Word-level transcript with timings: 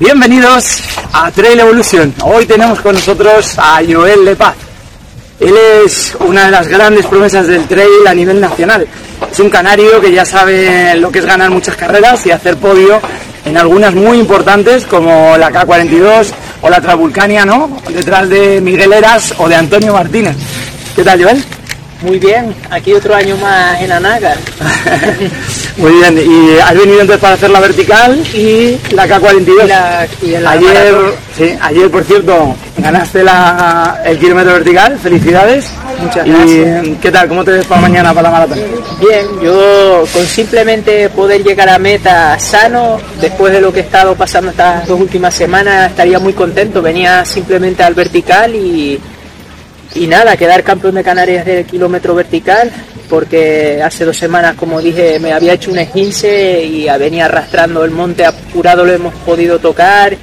Bienvenidos 0.00 0.80
a 1.12 1.28
Trail 1.32 1.58
Evolution. 1.58 2.14
Hoy 2.22 2.46
tenemos 2.46 2.80
con 2.80 2.94
nosotros 2.94 3.58
a 3.58 3.80
Joel 3.84 4.24
de 4.24 4.36
Paz. 4.36 4.54
Él 5.40 5.54
es 5.84 6.16
una 6.20 6.44
de 6.44 6.52
las 6.52 6.68
grandes 6.68 7.04
promesas 7.06 7.48
del 7.48 7.66
trail 7.66 8.06
a 8.06 8.14
nivel 8.14 8.40
nacional. 8.40 8.86
Es 9.28 9.40
un 9.40 9.50
canario 9.50 10.00
que 10.00 10.12
ya 10.12 10.24
sabe 10.24 10.94
lo 10.94 11.10
que 11.10 11.18
es 11.18 11.26
ganar 11.26 11.50
muchas 11.50 11.74
carreras 11.74 12.24
y 12.26 12.30
hacer 12.30 12.56
podio 12.58 13.00
en 13.44 13.56
algunas 13.56 13.92
muy 13.92 14.20
importantes 14.20 14.84
como 14.84 15.36
la 15.36 15.50
K42 15.50 16.28
o 16.62 16.70
la 16.70 16.80
Travulcania, 16.80 17.44
¿no? 17.44 17.68
Detrás 17.88 18.28
de 18.28 18.60
Miguel 18.60 18.92
Eras 18.92 19.34
o 19.38 19.48
de 19.48 19.56
Antonio 19.56 19.94
Martínez. 19.94 20.36
¿Qué 20.94 21.02
tal, 21.02 21.24
Joel? 21.24 21.44
Muy 22.02 22.20
bien, 22.20 22.54
aquí 22.70 22.92
otro 22.92 23.16
año 23.16 23.36
más 23.38 23.80
en 23.80 23.90
Anaga. 23.90 24.36
Muy 25.78 25.92
bien, 25.92 26.18
y 26.18 26.58
has 26.58 26.74
venido 26.74 27.00
entonces 27.02 27.20
para 27.20 27.34
hacer 27.34 27.50
la 27.50 27.60
vertical 27.60 28.20
y 28.34 28.76
la 28.92 29.06
K42. 29.06 29.64
Y 29.64 29.68
la- 29.68 30.08
y 30.22 30.30
la 30.42 30.50
ayer, 30.50 30.94
sí, 31.36 31.56
ayer, 31.60 31.88
por 31.90 32.02
cierto, 32.02 32.56
ganaste 32.78 33.22
la- 33.22 34.02
el 34.04 34.18
kilómetro 34.18 34.54
vertical, 34.54 34.98
felicidades. 35.00 35.66
Muchas 36.02 36.26
¿Y 36.26 36.30
gracias. 36.30 36.86
qué 37.00 37.10
tal? 37.12 37.28
¿Cómo 37.28 37.44
te 37.44 37.52
ves 37.52 37.66
para 37.66 37.80
mañana 37.80 38.12
para 38.12 38.28
la 38.28 38.38
maratón? 38.38 38.58
Bien, 39.00 39.26
yo 39.40 40.04
con 40.12 40.26
simplemente 40.26 41.08
poder 41.10 41.44
llegar 41.44 41.68
a 41.68 41.78
meta 41.78 42.36
sano, 42.40 42.98
después 43.20 43.52
de 43.52 43.60
lo 43.60 43.72
que 43.72 43.80
he 43.80 43.82
estado 43.84 44.16
pasando 44.16 44.50
estas 44.50 44.86
dos 44.86 45.00
últimas 45.00 45.32
semanas, 45.34 45.90
estaría 45.90 46.18
muy 46.18 46.32
contento. 46.32 46.82
Venía 46.82 47.24
simplemente 47.24 47.84
al 47.84 47.94
vertical 47.94 48.52
y, 48.54 48.98
y 49.98 50.06
nada, 50.06 50.36
quedar 50.36 50.62
campeón 50.62 50.94
de 50.94 51.04
Canarias 51.04 51.44
del 51.44 51.64
kilómetro 51.64 52.14
vertical, 52.14 52.70
porque 53.08 53.82
hace 53.82 54.04
dos 54.04 54.16
semanas, 54.16 54.54
como 54.54 54.80
dije, 54.80 55.18
me 55.18 55.32
había 55.32 55.54
hecho 55.54 55.70
un 55.70 55.78
esguince 55.78 56.62
y 56.62 56.86
venía 56.98 57.24
arrastrando 57.24 57.84
el 57.84 57.90
monte 57.90 58.24
apurado, 58.24 58.84
lo 58.84 58.92
hemos 58.92 59.14
podido 59.14 59.58
tocar 59.58 60.16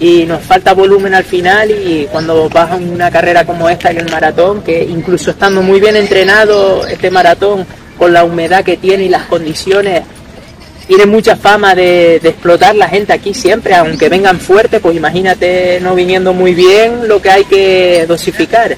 y 0.00 0.24
nos 0.24 0.42
falta 0.42 0.74
volumen 0.74 1.14
al 1.14 1.24
final 1.24 1.70
y 1.70 2.06
cuando 2.10 2.48
vas 2.48 2.70
a 2.70 2.76
una 2.76 3.10
carrera 3.10 3.44
como 3.44 3.68
esta, 3.68 3.92
que 3.92 4.00
el 4.00 4.10
maratón, 4.10 4.62
que 4.62 4.84
incluso 4.84 5.32
estando 5.32 5.60
muy 5.60 5.80
bien 5.80 5.96
entrenado 5.96 6.86
este 6.86 7.10
maratón, 7.10 7.66
con 7.98 8.12
la 8.12 8.22
humedad 8.22 8.64
que 8.64 8.76
tiene 8.76 9.04
y 9.04 9.08
las 9.08 9.24
condiciones, 9.24 10.02
tiene 10.86 11.04
mucha 11.04 11.36
fama 11.36 11.74
de, 11.74 12.20
de 12.22 12.28
explotar 12.30 12.74
la 12.76 12.88
gente 12.88 13.12
aquí 13.12 13.34
siempre, 13.34 13.74
aunque 13.74 14.08
vengan 14.08 14.38
fuertes, 14.38 14.80
pues 14.80 14.96
imagínate 14.96 15.80
no 15.82 15.94
viniendo 15.94 16.32
muy 16.32 16.54
bien 16.54 17.08
lo 17.08 17.20
que 17.20 17.30
hay 17.30 17.44
que 17.44 18.06
dosificar. 18.06 18.76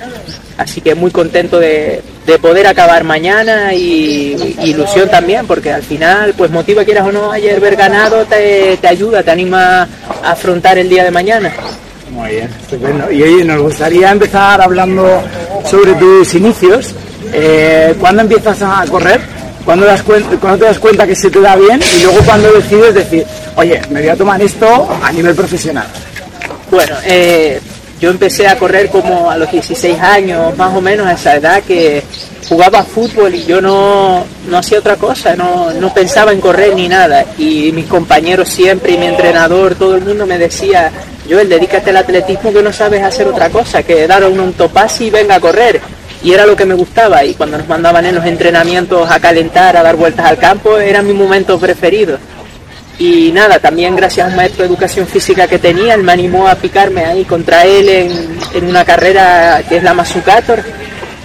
Así 0.61 0.83
que 0.83 0.94
muy 0.94 1.11
contento 1.11 1.58
de, 1.58 2.03
de 2.27 2.39
poder 2.39 2.66
acabar 2.66 3.03
mañana 3.03 3.72
y, 3.72 4.56
y 4.61 4.70
ilusión 4.70 5.08
también, 5.08 5.47
porque 5.47 5.72
al 5.72 5.83
final, 5.83 6.34
pues 6.36 6.50
motiva 6.50 6.84
quieras 6.84 7.06
o 7.06 7.12
no, 7.12 7.33
ayer 7.33 7.58
ver 7.61 7.77
ganado 7.77 8.27
te, 8.27 8.77
te 8.77 8.86
ayuda, 8.86 9.22
te 9.22 9.31
anima 9.31 9.88
a 10.22 10.33
afrontar 10.33 10.77
el 10.77 10.91
día 10.91 11.03
de 11.03 11.11
mañana. 11.11 11.50
Muy 12.11 12.33
bien, 12.33 12.50
estupendo. 12.61 13.11
Y 13.11 13.22
oye, 13.22 13.42
nos 13.42 13.62
gustaría 13.62 14.11
empezar 14.11 14.61
hablando 14.61 15.22
sobre 15.64 15.94
tus 15.94 16.34
inicios. 16.34 16.94
Eh, 17.33 17.94
¿Cuándo 17.98 18.20
empiezas 18.20 18.61
a 18.61 18.84
correr? 18.91 19.19
¿Cuándo, 19.64 19.86
das 19.86 20.03
cuándo 20.03 20.58
te 20.58 20.64
das 20.66 20.78
cuenta 20.78 21.06
que 21.06 21.16
se 21.16 21.31
te 21.31 21.41
da 21.41 21.56
bien? 21.56 21.81
Y 21.98 22.03
luego 22.03 22.19
cuando 22.27 22.53
decides 22.53 22.94
decir, 22.94 23.25
oye, 23.56 23.81
me 23.88 24.00
voy 24.00 24.11
a 24.11 24.16
tomar 24.16 24.42
esto 24.42 24.88
a 25.03 25.11
nivel 25.11 25.34
profesional. 25.34 25.86
Bueno, 26.71 26.97
eh, 27.06 27.59
yo 28.00 28.11
empecé 28.11 28.49
a 28.49 28.59
correr 28.59 28.88
como 28.88 29.31
a 29.31 29.37
los 29.37 29.50
16 29.50 30.00
años, 30.00 30.56
más 30.56 30.75
o 30.75 30.81
menos 30.81 31.06
a 31.06 31.12
esa 31.12 31.37
edad 31.37 31.62
que 31.62 32.03
jugaba 32.49 32.83
fútbol 32.83 33.34
y 33.34 33.44
yo 33.44 33.61
no, 33.61 34.25
no 34.49 34.59
hacía 34.59 34.78
otra 34.78 34.97
cosa, 34.97 35.37
no, 35.37 35.71
no 35.72 35.93
pensaba 35.93 36.33
en 36.33 36.41
correr 36.41 36.75
ni 36.75 36.89
nada. 36.89 37.25
Y 37.37 37.72
mis 37.72 37.87
compañeros 37.87 38.49
siempre 38.49 38.93
y 38.93 38.99
mi 38.99 39.06
entrenador, 39.06 39.75
todo 39.75 39.97
el 39.97 40.03
mundo 40.03 40.27
me 40.27 40.39
decía, 40.39 40.91
Joel, 41.28 41.49
dedícate 41.49 41.91
al 41.91 41.99
atletismo 41.99 42.53
que 42.53 42.62
no 42.62 42.72
sabes 42.72 43.03
hacer 43.03 43.28
otra 43.28 43.50
cosa, 43.50 43.83
que 43.83 44.06
dar 44.06 44.25
un 44.25 44.41
autopase 44.41 45.05
y 45.05 45.10
venga 45.10 45.34
a 45.34 45.41
correr. 45.41 45.81
Y 46.22 46.33
era 46.33 46.44
lo 46.44 46.56
que 46.56 46.66
me 46.66 46.75
gustaba 46.75 47.25
y 47.25 47.34
cuando 47.34 47.56
nos 47.59 47.69
mandaban 47.69 48.05
en 48.05 48.15
los 48.15 48.27
entrenamientos 48.27 49.10
a 49.10 49.21
calentar, 49.21 49.77
a 49.77 49.83
dar 49.83 49.97
vueltas 49.97 50.27
al 50.27 50.39
campo, 50.39 50.78
era 50.78 51.03
mi 51.03 51.12
momento 51.12 51.59
preferido. 51.59 52.19
Y 53.00 53.33
nada, 53.33 53.59
también 53.59 53.97
gracias 53.97 54.27
a 54.27 54.28
un 54.31 54.37
maestro 54.37 54.62
de 54.62 54.69
educación 54.69 55.06
física 55.06 55.49
que 55.49 55.59
tenía, 55.59 55.94
él 55.94 56.03
me 56.03 56.12
animó 56.12 56.47
a 56.47 56.55
picarme 56.55 57.03
ahí 57.06 57.25
contra 57.25 57.65
él 57.65 57.88
en, 57.88 58.38
en 58.53 58.65
una 58.66 58.84
carrera 58.84 59.62
que 59.66 59.78
es 59.78 59.83
la 59.83 59.94
Masucator, 59.94 60.62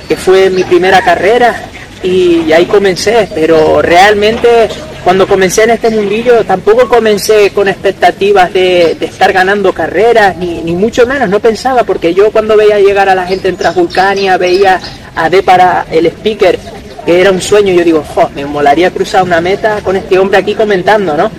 que 0.08 0.16
fue 0.16 0.50
mi 0.50 0.64
primera 0.64 1.02
carrera 1.02 1.53
y 2.02 2.50
ahí 2.53 2.66
comencé, 2.66 3.28
pero 3.35 3.81
realmente 3.81 4.69
cuando 5.03 5.28
comencé 5.28 5.64
en 5.64 5.72
este 5.72 5.90
mundillo 5.90 6.46
tampoco 6.46 6.88
comencé 6.88 7.50
con 7.50 7.68
expectativas 7.68 8.53
de, 8.53 8.96
de 8.97 9.06
estar 9.08 9.34
ganando 9.34 9.74
carreras, 9.74 10.38
ni, 10.38 10.62
ni 10.62 10.72
mucho 10.72 11.06
menos, 11.06 11.28
no 11.28 11.41
pensaba, 11.41 11.84
porque 11.84 12.14
yo 12.14 12.31
cuando 12.31 12.56
veía 12.56 12.80
llegar 12.80 13.09
a 13.09 13.16
la 13.16 13.25
gente 13.28 13.50
en 13.50 13.58
Transvulcania, 13.58 14.38
veía 14.38 14.80
a 15.14 15.30
D 15.30 15.44
para 15.44 15.85
el 15.91 16.06
speaker, 16.06 16.58
que 17.06 17.19
era 17.22 17.31
un 17.31 17.41
sueño, 17.41 17.72
yo 17.74 17.84
digo, 17.84 18.03
"Jo, 18.16 18.30
me 18.34 18.46
molaría 18.46 18.90
cruzar 18.91 19.24
una 19.24 19.41
meta 19.41 19.81
con 19.84 19.96
este 19.96 20.18
hombre 20.18 20.40
aquí 20.40 20.56
comentando, 20.56 21.16
¿no? 21.16 21.30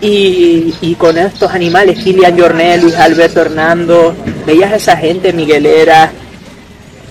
Y, 0.00 0.74
y 0.80 0.94
con 0.96 1.16
estos 1.16 1.50
animales, 1.50 1.98
Kilian 2.02 2.38
Jornet, 2.38 2.82
Luis 2.82 2.96
Alberto 2.96 3.40
Hernando, 3.40 4.14
veías 4.44 4.72
a 4.72 4.76
esa 4.76 4.96
gente, 4.96 5.32
Miguelera, 5.32 6.10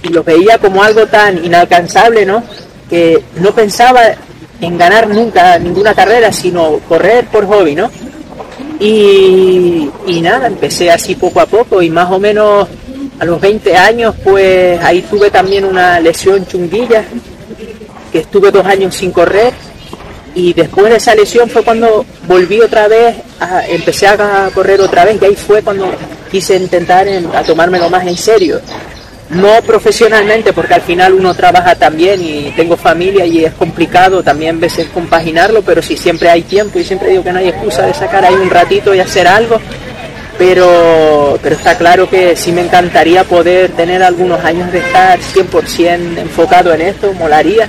y 0.04 0.10
los 0.10 0.24
veía 0.24 0.58
como 0.58 0.84
algo 0.84 1.08
tan 1.08 1.44
inalcanzable, 1.44 2.26
¿no? 2.26 2.44
Que 2.90 3.24
no 3.38 3.52
pensaba 3.54 4.02
en 4.62 4.78
ganar 4.78 5.08
nunca 5.08 5.58
ninguna 5.58 5.94
carrera, 5.94 6.32
sino 6.32 6.80
correr 6.88 7.26
por 7.28 7.48
hobby, 7.48 7.76
¿no? 7.76 7.90
Y, 8.80 9.90
y 10.06 10.22
nada, 10.22 10.48
empecé 10.48 10.92
así 10.92 11.16
poco 11.16 11.40
a 11.40 11.46
poco 11.46 11.82
y 11.82 11.90
más 11.90 12.12
o 12.12 12.20
menos 12.20 12.68
a 13.20 13.26
los 13.26 13.40
20 13.40 13.76
años, 13.76 14.16
pues 14.24 14.80
ahí 14.82 15.02
tuve 15.04 15.32
también 15.32 15.64
una 15.64 16.00
lesión 16.00 16.46
chunguilla, 16.46 17.04
que 18.12 18.20
estuve 18.20 18.52
dos 18.52 18.66
años 18.66 18.94
sin 18.94 19.12
correr 19.12 19.54
y 20.36 20.54
después 20.54 20.90
de 20.90 20.98
esa 20.98 21.16
lesión 21.16 21.50
fue 21.50 21.64
cuando 21.64 22.06
volví 22.28 22.60
otra 22.62 22.88
vez, 22.88 23.16
a- 23.40 23.66
empecé 23.68 24.08
a 24.08 24.50
correr 24.54 24.82
otra 24.82 25.06
vez. 25.06 25.18
Y 25.22 25.26
ahí 25.26 25.36
fue 25.36 25.62
cuando 25.62 25.92
quise 26.32 26.56
intentar 26.56 27.08
en- 27.08 27.28
a 27.36 27.44
tomármelo 27.44 27.90
más 27.90 28.06
en 28.08 28.18
serio. 28.18 28.60
No 29.30 29.62
profesionalmente, 29.66 30.54
porque 30.54 30.74
al 30.76 30.82
final 30.82 31.14
uno 31.14 31.34
trabaja 31.34 31.76
también 31.76 32.22
y 32.22 32.52
tengo 32.56 32.76
familia 32.78 33.26
y 33.26 33.46
es 33.46 33.54
complicado 33.54 34.22
también 34.22 34.58
a 34.58 34.60
veces 34.60 34.88
compaginarlo, 34.94 35.62
pero 35.64 35.82
si 35.82 35.98
siempre 35.98 36.30
hay 36.30 36.44
tiempo 36.44 36.78
y 36.78 36.84
siempre 36.84 37.10
digo 37.10 37.24
que 37.24 37.32
no 37.32 37.40
hay 37.40 37.48
excusa 37.50 37.84
de 37.88 37.94
sacar 37.94 38.26
ahí 38.26 38.34
un 38.36 38.50
ratito 38.50 38.94
y 38.94 39.00
hacer 39.00 39.28
algo, 39.28 39.60
pero, 40.38 41.40
pero 41.42 41.56
está 41.56 41.78
claro 41.78 42.10
que 42.10 42.36
sí 42.36 42.52
me 42.52 42.62
encantaría 42.62 43.24
poder 43.24 43.72
tener 43.72 44.04
algunos 44.04 44.44
años 44.44 44.72
de 44.72 44.80
estar 44.80 45.20
100% 45.20 46.18
enfocado 46.20 46.74
en 46.74 46.82
esto, 46.82 47.14
molaría, 47.14 47.68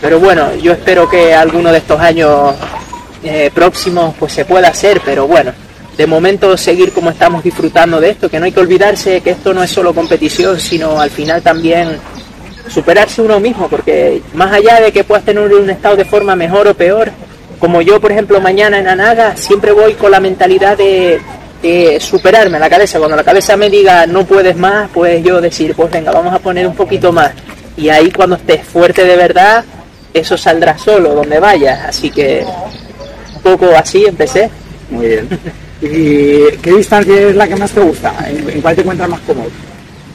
pero 0.00 0.18
bueno, 0.18 0.54
yo 0.56 0.72
espero 0.72 1.08
que 1.08 1.34
alguno 1.34 1.72
de 1.72 1.78
estos 1.78 2.00
años 2.00 2.54
eh, 3.22 3.50
próximos 3.54 4.14
pues 4.18 4.32
se 4.32 4.44
pueda 4.44 4.68
hacer, 4.68 5.00
pero 5.04 5.26
bueno, 5.26 5.52
de 5.96 6.06
momento 6.06 6.56
seguir 6.56 6.92
como 6.92 7.10
estamos 7.10 7.44
disfrutando 7.44 8.00
de 8.00 8.10
esto, 8.10 8.30
que 8.30 8.38
no 8.38 8.46
hay 8.46 8.52
que 8.52 8.60
olvidarse 8.60 9.20
que 9.20 9.30
esto 9.30 9.52
no 9.52 9.62
es 9.62 9.70
solo 9.70 9.94
competición, 9.94 10.58
sino 10.58 11.00
al 11.00 11.10
final 11.10 11.42
también 11.42 11.98
superarse 12.68 13.20
uno 13.20 13.40
mismo, 13.40 13.68
porque 13.68 14.22
más 14.34 14.52
allá 14.52 14.80
de 14.80 14.92
que 14.92 15.04
puedas 15.04 15.24
tener 15.24 15.52
un 15.52 15.68
estado 15.68 15.96
de 15.96 16.04
forma 16.04 16.34
mejor 16.36 16.68
o 16.68 16.74
peor, 16.74 17.10
como 17.58 17.82
yo, 17.82 18.00
por 18.00 18.12
ejemplo, 18.12 18.40
mañana 18.40 18.78
en 18.78 18.88
Anaga, 18.88 19.36
siempre 19.36 19.72
voy 19.72 19.92
con 19.92 20.10
la 20.10 20.20
mentalidad 20.20 20.78
de, 20.78 21.20
de 21.62 22.00
superarme 22.00 22.58
la 22.58 22.70
cabeza. 22.70 22.98
Cuando 22.98 23.16
la 23.16 23.24
cabeza 23.24 23.56
me 23.56 23.68
diga 23.68 24.06
no 24.06 24.24
puedes 24.24 24.56
más, 24.56 24.88
pues 24.94 25.22
yo 25.22 25.40
decir, 25.40 25.74
pues 25.74 25.90
venga, 25.90 26.10
vamos 26.10 26.32
a 26.32 26.38
poner 26.38 26.66
un 26.66 26.74
poquito 26.74 27.12
más. 27.12 27.32
Y 27.76 27.90
ahí 27.90 28.10
cuando 28.10 28.36
estés 28.36 28.64
fuerte 28.64 29.04
de 29.04 29.16
verdad, 29.16 29.64
eso 30.12 30.36
saldrá 30.36 30.76
solo 30.78 31.14
donde 31.14 31.38
vayas. 31.38 31.80
Así 31.88 32.10
que 32.10 32.44
un 33.34 33.42
poco 33.42 33.70
así 33.76 34.04
empecé. 34.06 34.50
Muy 34.90 35.06
bien. 35.06 35.28
¿Y 35.82 36.56
qué 36.58 36.72
distancia 36.76 37.28
es 37.28 37.36
la 37.36 37.48
que 37.48 37.56
más 37.56 37.70
te 37.70 37.80
gusta? 37.80 38.14
¿En, 38.28 38.60
cuál 38.60 38.74
te 38.74 38.82
encuentras 38.82 39.08
más 39.08 39.20
cómodo? 39.20 39.48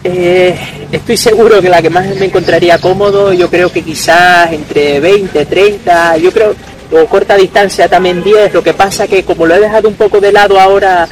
Eh, 0.04 0.56
estoy 0.92 1.18
seguro 1.18 1.60
que 1.60 1.70
la 1.70 1.82
que 1.82 1.90
más 1.90 2.06
me 2.16 2.26
encontraría 2.26 2.78
cómodo, 2.78 3.34
yo 3.34 3.50
creo 3.50 3.72
que 3.72 3.82
quizás 3.82 4.52
entre 4.52 5.00
20, 5.00 5.46
30, 5.46 6.18
yo 6.18 6.32
creo, 6.32 6.54
o 6.92 7.06
corta 7.08 7.36
distancia 7.36 7.90
también 7.90 8.24
10, 8.24 8.54
lo 8.54 8.62
que 8.62 8.76
pasa 8.76 9.08
que 9.08 9.24
como 9.24 9.48
lo 9.48 9.56
he 9.56 9.60
dejado 9.60 9.88
un 9.88 9.96
poco 9.96 10.22
de 10.22 10.32
lado 10.32 10.60
ahora 10.60 11.08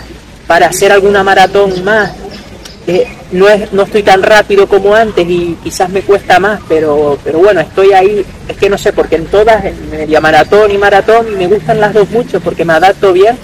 para 0.46 0.68
hacer 0.68 0.92
alguna 0.92 1.24
maratón 1.24 1.84
más, 1.84 2.12
eh, 2.86 3.08
no, 3.32 3.48
es, 3.48 3.72
no 3.72 3.84
estoy 3.84 4.04
tan 4.04 4.22
rápido 4.22 4.68
como 4.68 4.94
antes 4.94 5.26
y 5.28 5.58
quizás 5.64 5.90
me 5.90 6.02
cuesta 6.02 6.40
más, 6.40 6.60
pero, 6.68 7.18
pero 7.24 7.40
bueno, 7.40 7.62
estoy 7.62 7.94
ahí, 7.94 8.26
es 8.48 8.58
que 8.58 8.70
no 8.70 8.78
sé, 8.78 8.92
porque 8.92 9.16
en 9.16 9.26
todas, 9.26 9.64
en 9.64 9.90
media 9.90 10.20
maratón 10.20 10.72
y 10.72 10.78
maratón, 10.78 11.38
me 11.38 11.48
gustan 11.48 11.80
las 11.80 11.94
dos 11.94 12.10
mucho 12.10 12.42
porque 12.42 12.66
me 12.66 12.74
adapto 12.74 13.14
bien. 13.14 13.38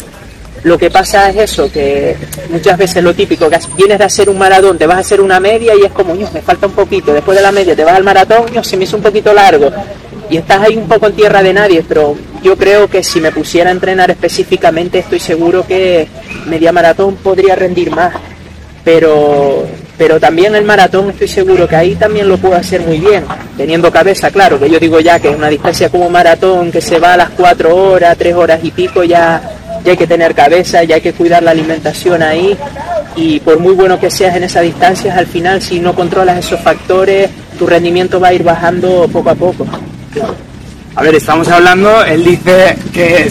Lo 0.63 0.77
que 0.77 0.91
pasa 0.91 1.30
es 1.30 1.38
eso, 1.38 1.71
que 1.71 2.18
muchas 2.50 2.77
veces 2.77 3.01
lo 3.01 3.13
típico, 3.13 3.50
que 3.50 3.57
vienes 3.77 3.97
de 3.97 4.03
hacer 4.03 4.30
un 4.30 4.38
maratón, 4.38 4.77
te 4.77 4.86
vas 4.86 4.97
a 4.97 5.00
hacer 5.00 5.21
una 5.21 5.39
media 5.39 5.74
y 5.74 5.85
es 5.85 5.92
como, 5.94 6.13
"Ño, 6.13 6.30
me 6.33 6.42
falta 6.42 6.68
un 6.68 6.74
poquito, 6.74 7.13
después 7.13 7.38
de 7.38 7.42
la 7.42 7.53
media 7.53 7.77
te 7.77 7.85
vas 7.85 7.95
al 7.95 8.03
maratón, 8.03 8.45
"Ño, 8.53 8.62
se 8.62 8.75
me 8.75 8.83
hizo 8.83 8.97
un 8.97 9.03
poquito 9.03 9.33
largo. 9.33 9.71
Y 10.30 10.35
estás 10.35 10.62
ahí 10.62 10.75
un 10.75 10.88
poco 10.88 11.07
en 11.07 11.13
tierra 11.13 11.42
de 11.42 11.53
nadie, 11.53 11.83
pero 11.88 12.15
yo 12.44 12.57
creo 12.57 12.88
que 12.89 13.03
si 13.03 13.21
me 13.21 13.31
pusiera 13.31 13.69
a 13.69 13.74
entrenar 13.74 14.12
específicamente, 14.12 15.00
estoy 15.00 15.19
seguro 15.19 15.65
que 15.65 16.07
media 16.45 16.71
maratón 16.74 17.15
podría 17.15 17.56
rendir 17.56 17.89
más, 17.89 18.13
pero, 18.91 19.68
pero 20.00 20.19
también 20.19 20.56
el 20.56 20.65
maratón 20.65 21.12
estoy 21.12 21.27
seguro 21.27 21.68
que 21.68 21.75
ahí 21.75 21.94
también 21.94 22.27
lo 22.27 22.39
puedo 22.39 22.56
hacer 22.56 22.81
muy 22.81 22.97
bien, 22.97 23.24
teniendo 23.56 23.91
cabeza, 23.91 24.31
claro, 24.31 24.59
que 24.59 24.68
yo 24.68 24.80
digo 24.80 25.00
ya 25.00 25.19
que 25.19 25.30
una 25.30 25.47
distancia 25.47 25.89
como 25.89 26.09
maratón 26.09 26.71
que 26.71 26.81
se 26.81 26.97
va 26.97 27.13
a 27.13 27.18
las 27.18 27.30
cuatro 27.30 27.75
horas, 27.75 28.18
tres 28.18 28.33
horas 28.33 28.59
y 28.63 28.71
pico, 28.71 29.03
ya, 29.03 29.44
ya 29.86 29.91
hay 29.91 29.97
que 29.97 30.07
tener 30.07 30.33
cabeza, 30.33 30.83
ya 30.86 30.95
hay 30.95 31.01
que 31.01 31.13
cuidar 31.13 31.44
la 31.44 31.51
alimentación 31.51 32.24
ahí 32.24 32.57
y 33.15 33.39
por 33.41 33.59
muy 33.59 33.75
bueno 33.75 34.00
que 34.00 34.09
seas 34.09 34.36
en 34.36 34.45
esas 34.45 34.63
distancias, 34.63 35.15
al 35.15 35.27
final 35.27 35.62
si 35.62 35.80
no 35.80 35.94
controlas 35.94 36.39
esos 36.39 36.59
factores, 36.59 37.30
tu 37.59 37.68
rendimiento 37.68 38.19
va 38.19 38.30
a 38.30 38.33
ir 38.33 38.42
bajando 38.42 39.07
poco 39.13 39.30
a 39.30 39.35
poco. 39.35 39.68
A 40.95 41.03
ver, 41.03 41.13
estamos 41.13 41.47
hablando, 41.47 42.03
él 42.03 42.25
dice 42.25 42.75
que, 42.92 43.30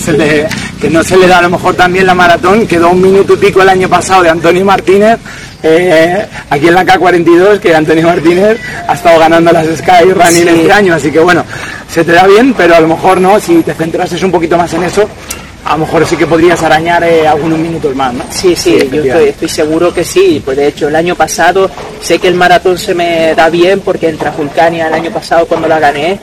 que 0.81 0.89
no 0.89 1.03
se 1.03 1.17
le 1.17 1.27
da 1.27 1.39
a 1.39 1.43
lo 1.43 1.51
mejor 1.51 1.75
también 1.75 2.07
la 2.07 2.15
maratón, 2.15 2.67
quedó 2.67 2.91
un 2.91 3.03
minuto 3.03 3.35
y 3.35 3.37
pico 3.37 3.61
el 3.63 3.69
año 3.69 3.89
pasado 3.89 4.23
de 4.23 4.31
Antonio 4.31 4.65
Martínez, 4.65 5.19
eh, 5.63 6.27
aquí 6.51 6.69
en 6.69 6.75
la 6.75 6.85
K42, 6.85 7.59
que 7.59 7.75
Antonio 7.75 8.07
Martínez 8.07 8.59
ha 8.87 8.95
estado 8.95 9.19
ganando 9.19 9.53
las 9.53 9.67
Sky 9.67 10.13
Running 10.13 10.49
este 10.49 10.73
año, 10.73 10.95
así 10.95 11.11
que 11.11 11.19
bueno, 11.19 11.45
se 11.89 12.05
te 12.05 12.13
da 12.13 12.27
bien, 12.27 12.55
pero 12.55 12.77
a 12.77 12.81
lo 12.81 12.89
mejor 12.89 13.21
no, 13.21 13.41
si 13.41 13.63
te 13.63 13.75
centrases 13.75 14.23
un 14.23 14.31
poquito 14.31 14.57
más 14.57 14.73
en 14.75 14.85
eso, 14.85 15.09
a 15.65 15.73
lo 15.73 15.79
mejor 15.79 16.07
sí 16.07 16.17
que 16.17 16.27
podrías 16.27 16.63
arañar 16.63 17.03
eh, 17.05 17.27
algunos 17.27 17.59
minutos 17.59 17.95
más, 17.95 18.15
¿no? 18.15 18.25
Sí, 18.31 18.55
sí, 18.57 18.89
yo 18.91 19.03
estoy, 19.03 19.49
seguro 19.49 19.93
que 19.93 20.05
sí. 20.05 20.41
Pues 20.43 20.57
de 20.57 20.69
hecho, 20.69 20.89
el 20.89 20.97
año 20.97 21.15
pasado 21.15 21.71
sé 22.01 22.19
que 22.19 22.29
el 22.29 22.35
maratón 22.35 22.79
se 22.79 22.95
me 22.95 23.35
da 23.35 23.51
bien 23.51 23.81
porque 23.81 24.09
en 24.09 24.17
Transvulcania 24.17 24.89
el 24.89 24.95
año 24.95 25.11
pasado 25.11 25.47
cuando 25.47 25.69
la 25.69 25.79
gané 25.79 26.19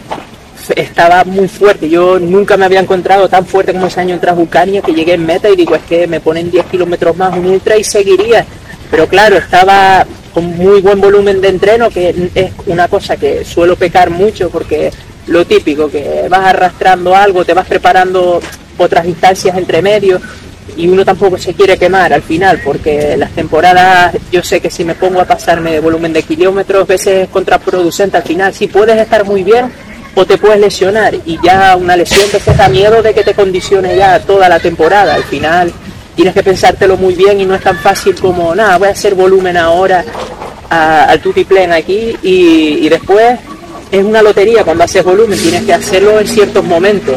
estaba 0.75 1.23
muy 1.25 1.47
fuerte. 1.47 1.89
Yo 1.89 2.17
nunca 2.19 2.57
me 2.57 2.65
había 2.65 2.79
encontrado 2.79 3.29
tan 3.29 3.45
fuerte 3.45 3.73
como 3.73 3.87
ese 3.87 3.99
año 3.99 4.15
en 4.15 4.21
Transvulcania 4.21 4.81
que 4.81 4.93
llegué 4.93 5.13
en 5.13 5.25
meta 5.25 5.49
y 5.49 5.55
digo, 5.55 5.75
es 5.75 5.83
que 5.83 6.07
me 6.07 6.19
ponen 6.21 6.49
10 6.49 6.65
kilómetros 6.65 7.15
más 7.15 7.37
un 7.37 7.45
ultra 7.45 7.77
y 7.77 7.83
seguiría. 7.83 8.45
Pero 8.89 9.07
claro, 9.07 9.37
estaba 9.37 10.05
con 10.33 10.57
muy 10.57 10.81
buen 10.81 10.99
volumen 10.99 11.41
de 11.41 11.47
entreno, 11.47 11.89
que 11.89 12.29
es 12.35 12.51
una 12.65 12.87
cosa 12.87 13.17
que 13.17 13.45
suelo 13.45 13.75
pecar 13.75 14.09
mucho 14.09 14.49
porque 14.49 14.91
lo 15.27 15.45
típico, 15.45 15.89
que 15.89 16.27
vas 16.29 16.45
arrastrando 16.47 17.15
algo, 17.15 17.45
te 17.45 17.53
vas 17.53 17.67
preparando 17.67 18.41
otras 18.77 19.05
distancias 19.05 19.57
entre 19.57 19.81
medio 19.81 20.19
y 20.77 20.87
uno 20.87 21.05
tampoco 21.05 21.37
se 21.37 21.53
quiere 21.53 21.77
quemar 21.77 22.11
al 22.11 22.21
final 22.21 22.59
porque 22.63 23.15
las 23.17 23.31
temporadas 23.31 24.15
yo 24.31 24.43
sé 24.43 24.59
que 24.59 24.69
si 24.69 24.83
me 24.83 24.95
pongo 24.95 25.21
a 25.21 25.25
pasarme 25.25 25.71
de 25.71 25.79
volumen 25.79 26.11
de 26.11 26.23
kilómetros 26.23 26.87
veces 26.87 27.23
es 27.23 27.29
contraproducente 27.29 28.17
al 28.17 28.23
final. 28.23 28.53
Si 28.53 28.67
puedes 28.67 28.97
estar 28.97 29.23
muy 29.25 29.43
bien 29.43 29.71
o 30.15 30.25
te 30.25 30.37
puedes 30.37 30.59
lesionar 30.59 31.13
y 31.25 31.39
ya 31.43 31.75
una 31.75 31.95
lesión 31.95 32.29
te 32.29 32.53
da 32.53 32.67
miedo 32.67 33.01
de 33.01 33.13
que 33.13 33.23
te 33.23 33.33
condicione 33.33 33.95
ya 33.95 34.19
toda 34.19 34.49
la 34.49 34.59
temporada. 34.59 35.15
Al 35.15 35.23
final 35.23 35.71
tienes 36.15 36.33
que 36.33 36.43
pensártelo 36.43 36.97
muy 36.97 37.13
bien 37.13 37.39
y 37.41 37.45
no 37.45 37.55
es 37.55 37.61
tan 37.61 37.77
fácil 37.77 38.15
como 38.15 38.55
nada 38.55 38.77
voy 38.77 38.87
a 38.87 38.91
hacer 38.91 39.15
volumen 39.15 39.57
ahora 39.57 40.03
al 40.69 41.19
tutiplén 41.21 41.71
aquí 41.71 42.15
y, 42.23 42.85
y 42.85 42.89
después 42.89 43.39
es 43.91 44.03
una 44.03 44.21
lotería 44.21 44.63
cuando 44.63 44.83
haces 44.83 45.03
volumen 45.03 45.39
tienes 45.39 45.63
que 45.63 45.73
hacerlo 45.73 46.19
en 46.19 46.27
ciertos 46.27 46.63
momentos 46.63 47.15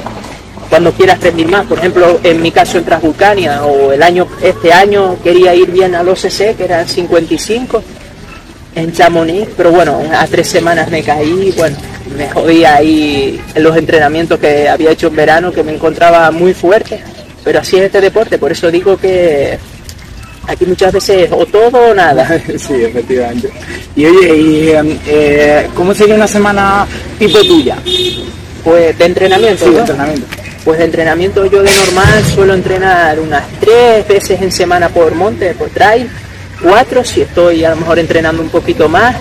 cuando 0.69 0.93
quieras 0.93 1.21
rendir 1.21 1.49
más. 1.49 1.67
Por 1.67 1.79
ejemplo, 1.79 2.21
en 2.23 2.43
mi 2.43 2.51
caso 2.51 2.79
en 2.79 2.85
Transvulcania 2.85 3.65
o 3.65 3.93
el 3.93 4.03
año, 4.03 4.27
este 4.43 4.73
año 4.73 5.17
quería 5.23 5.55
ir 5.55 5.71
bien 5.71 5.95
al 5.95 6.09
OCC, 6.09 6.57
que 6.57 6.65
eran 6.65 6.87
55 6.87 7.83
en 8.75 8.93
Chamonix, 8.93 9.49
pero 9.57 9.73
bueno, 9.73 10.01
a 10.13 10.27
tres 10.27 10.49
semanas 10.49 10.91
me 10.91 11.03
caí, 11.03 11.53
bueno, 11.57 11.77
me 12.17 12.31
jodí 12.31 12.65
ahí 12.65 13.41
en 13.55 13.63
los 13.63 13.77
entrenamientos 13.77 14.39
que 14.39 14.69
había 14.69 14.91
hecho 14.91 15.09
en 15.09 15.17
verano, 15.17 15.53
que 15.53 15.65
me 15.65 15.75
encontraba 15.75 16.31
muy 16.31 16.55
fuerte, 16.55 17.03
pero 17.49 17.61
así 17.61 17.79
es 17.79 17.85
este 17.85 18.03
deporte, 18.03 18.37
por 18.37 18.53
eso 18.53 18.71
digo 18.71 18.99
que 18.99 19.59
aquí 20.47 20.67
muchas 20.67 20.93
veces 20.93 21.31
o 21.33 21.47
todo 21.47 21.79
o 21.79 21.95
nada. 21.95 22.39
Sí, 22.59 22.75
efectivamente. 22.75 23.51
Y 23.97 24.05
oye, 24.05 24.37
¿y, 24.37 24.73
eh, 25.07 25.67
¿cómo 25.75 25.95
sería 25.95 26.15
una 26.15 26.29
semana 26.29 26.87
tipo 27.19 27.39
tuya? 27.39 27.79
Pues 28.63 28.99
de 28.99 29.03
entrenamiento. 29.03 29.65
Sí, 29.65 29.71
de 29.71 29.79
entrenamiento. 29.79 30.27
Pues 30.63 30.79
de 30.79 30.85
entrenamiento 30.85 31.47
yo 31.47 31.63
de 31.63 31.71
normal 31.75 32.23
suelo 32.35 32.53
entrenar 32.53 33.19
unas 33.19 33.45
tres 33.59 34.07
veces 34.07 34.43
en 34.43 34.53
semana 34.53 34.91
por 34.91 35.15
monte, 35.15 35.55
por 35.55 35.71
trail, 35.71 36.07
cuatro 36.63 37.03
si 37.03 37.23
estoy 37.23 37.65
a 37.65 37.71
lo 37.71 37.77
mejor 37.77 37.99
entrenando 37.99 38.43
un 38.43 38.51
poquito 38.51 38.91
más, 38.91 39.17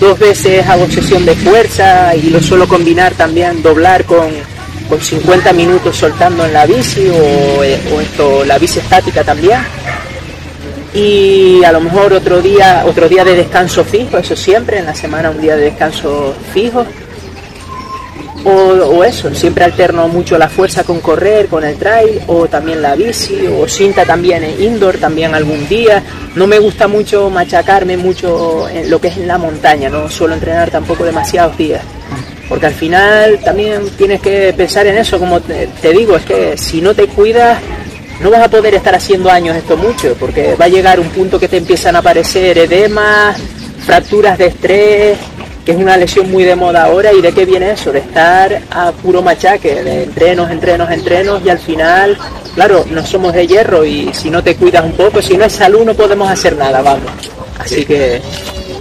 dos 0.00 0.18
veces 0.18 0.66
hago 0.66 0.88
sesión 0.88 1.24
de 1.24 1.36
fuerza 1.36 2.16
y 2.16 2.30
lo 2.30 2.42
suelo 2.42 2.66
combinar 2.66 3.14
también, 3.14 3.62
doblar 3.62 4.04
con, 4.04 4.32
con 4.88 5.00
50 5.00 5.52
minutos 5.52 5.96
soltando 5.96 6.44
en 6.46 6.52
la 6.52 6.66
bici 6.66 7.08
o, 7.08 7.62
eh, 7.62 7.80
o 7.94 8.00
esto, 8.00 8.44
la 8.44 8.58
bici 8.58 8.78
estática 8.78 9.24
también. 9.24 9.60
Y 10.94 11.62
a 11.64 11.72
lo 11.72 11.80
mejor 11.80 12.12
otro 12.12 12.40
día, 12.40 12.84
otro 12.86 13.08
día 13.08 13.24
de 13.24 13.36
descanso 13.36 13.84
fijo, 13.84 14.18
eso 14.18 14.34
siempre, 14.34 14.78
en 14.78 14.86
la 14.86 14.94
semana 14.94 15.30
un 15.30 15.40
día 15.40 15.54
de 15.54 15.64
descanso 15.64 16.34
fijo 16.52 16.86
o, 18.44 19.04
eso, 19.04 19.34
siempre 19.34 19.64
alterno 19.64 20.08
mucho 20.08 20.38
la 20.38 20.48
fuerza 20.48 20.84
con 20.84 21.00
correr, 21.00 21.48
con 21.48 21.64
el 21.64 21.76
trail, 21.76 22.20
o 22.26 22.46
también 22.46 22.82
la 22.82 22.94
bici, 22.94 23.46
o 23.46 23.66
cinta 23.68 24.04
también 24.04 24.44
en 24.44 24.62
indoor, 24.62 24.98
también 24.98 25.34
algún 25.34 25.68
día. 25.68 26.02
No 26.34 26.46
me 26.46 26.58
gusta 26.58 26.88
mucho 26.88 27.30
machacarme 27.30 27.96
mucho 27.96 28.68
en 28.68 28.90
lo 28.90 29.00
que 29.00 29.08
es 29.08 29.16
en 29.16 29.28
la 29.28 29.38
montaña, 29.38 29.88
no 29.88 30.08
suelo 30.08 30.34
entrenar 30.34 30.70
tampoco 30.70 31.04
demasiados 31.04 31.56
días. 31.56 31.82
Porque 32.48 32.66
al 32.66 32.74
final 32.74 33.38
también 33.44 33.88
tienes 33.96 34.20
que 34.20 34.54
pensar 34.56 34.86
en 34.86 34.96
eso, 34.96 35.18
como 35.18 35.40
te, 35.40 35.68
te 35.82 35.92
digo, 35.92 36.16
es 36.16 36.24
que 36.24 36.56
si 36.56 36.80
no 36.80 36.94
te 36.94 37.06
cuidas, 37.06 37.58
no 38.20 38.30
vas 38.30 38.42
a 38.42 38.48
poder 38.48 38.74
estar 38.74 38.94
haciendo 38.94 39.30
años 39.30 39.56
esto 39.56 39.76
mucho, 39.76 40.16
porque 40.18 40.56
va 40.56 40.64
a 40.64 40.68
llegar 40.68 40.98
un 40.98 41.10
punto 41.10 41.38
que 41.38 41.48
te 41.48 41.58
empiezan 41.58 41.96
a 41.96 41.98
aparecer 42.00 42.58
edemas, 42.58 43.38
fracturas 43.84 44.38
de 44.38 44.46
estrés, 44.46 45.18
que 45.68 45.72
es 45.72 45.78
una 45.78 45.98
lesión 45.98 46.30
muy 46.30 46.44
de 46.44 46.56
moda 46.56 46.84
ahora 46.84 47.12
y 47.12 47.20
de 47.20 47.30
qué 47.32 47.44
viene 47.44 47.72
eso, 47.72 47.92
de 47.92 47.98
estar 47.98 48.62
a 48.70 48.90
puro 48.90 49.20
machaque, 49.20 49.82
de 49.84 50.04
entrenos, 50.04 50.50
entrenos, 50.50 50.90
entrenos 50.90 51.42
y 51.44 51.50
al 51.50 51.58
final, 51.58 52.16
claro, 52.54 52.86
no 52.90 53.04
somos 53.04 53.34
de 53.34 53.46
hierro 53.46 53.84
y 53.84 54.10
si 54.14 54.30
no 54.30 54.42
te 54.42 54.56
cuidas 54.56 54.82
un 54.82 54.92
poco, 54.92 55.20
si 55.20 55.36
no 55.36 55.44
es 55.44 55.52
salud 55.52 55.84
no 55.84 55.92
podemos 55.92 56.30
hacer 56.30 56.56
nada, 56.56 56.80
vamos. 56.80 57.10
Así 57.58 57.84
que... 57.84 58.22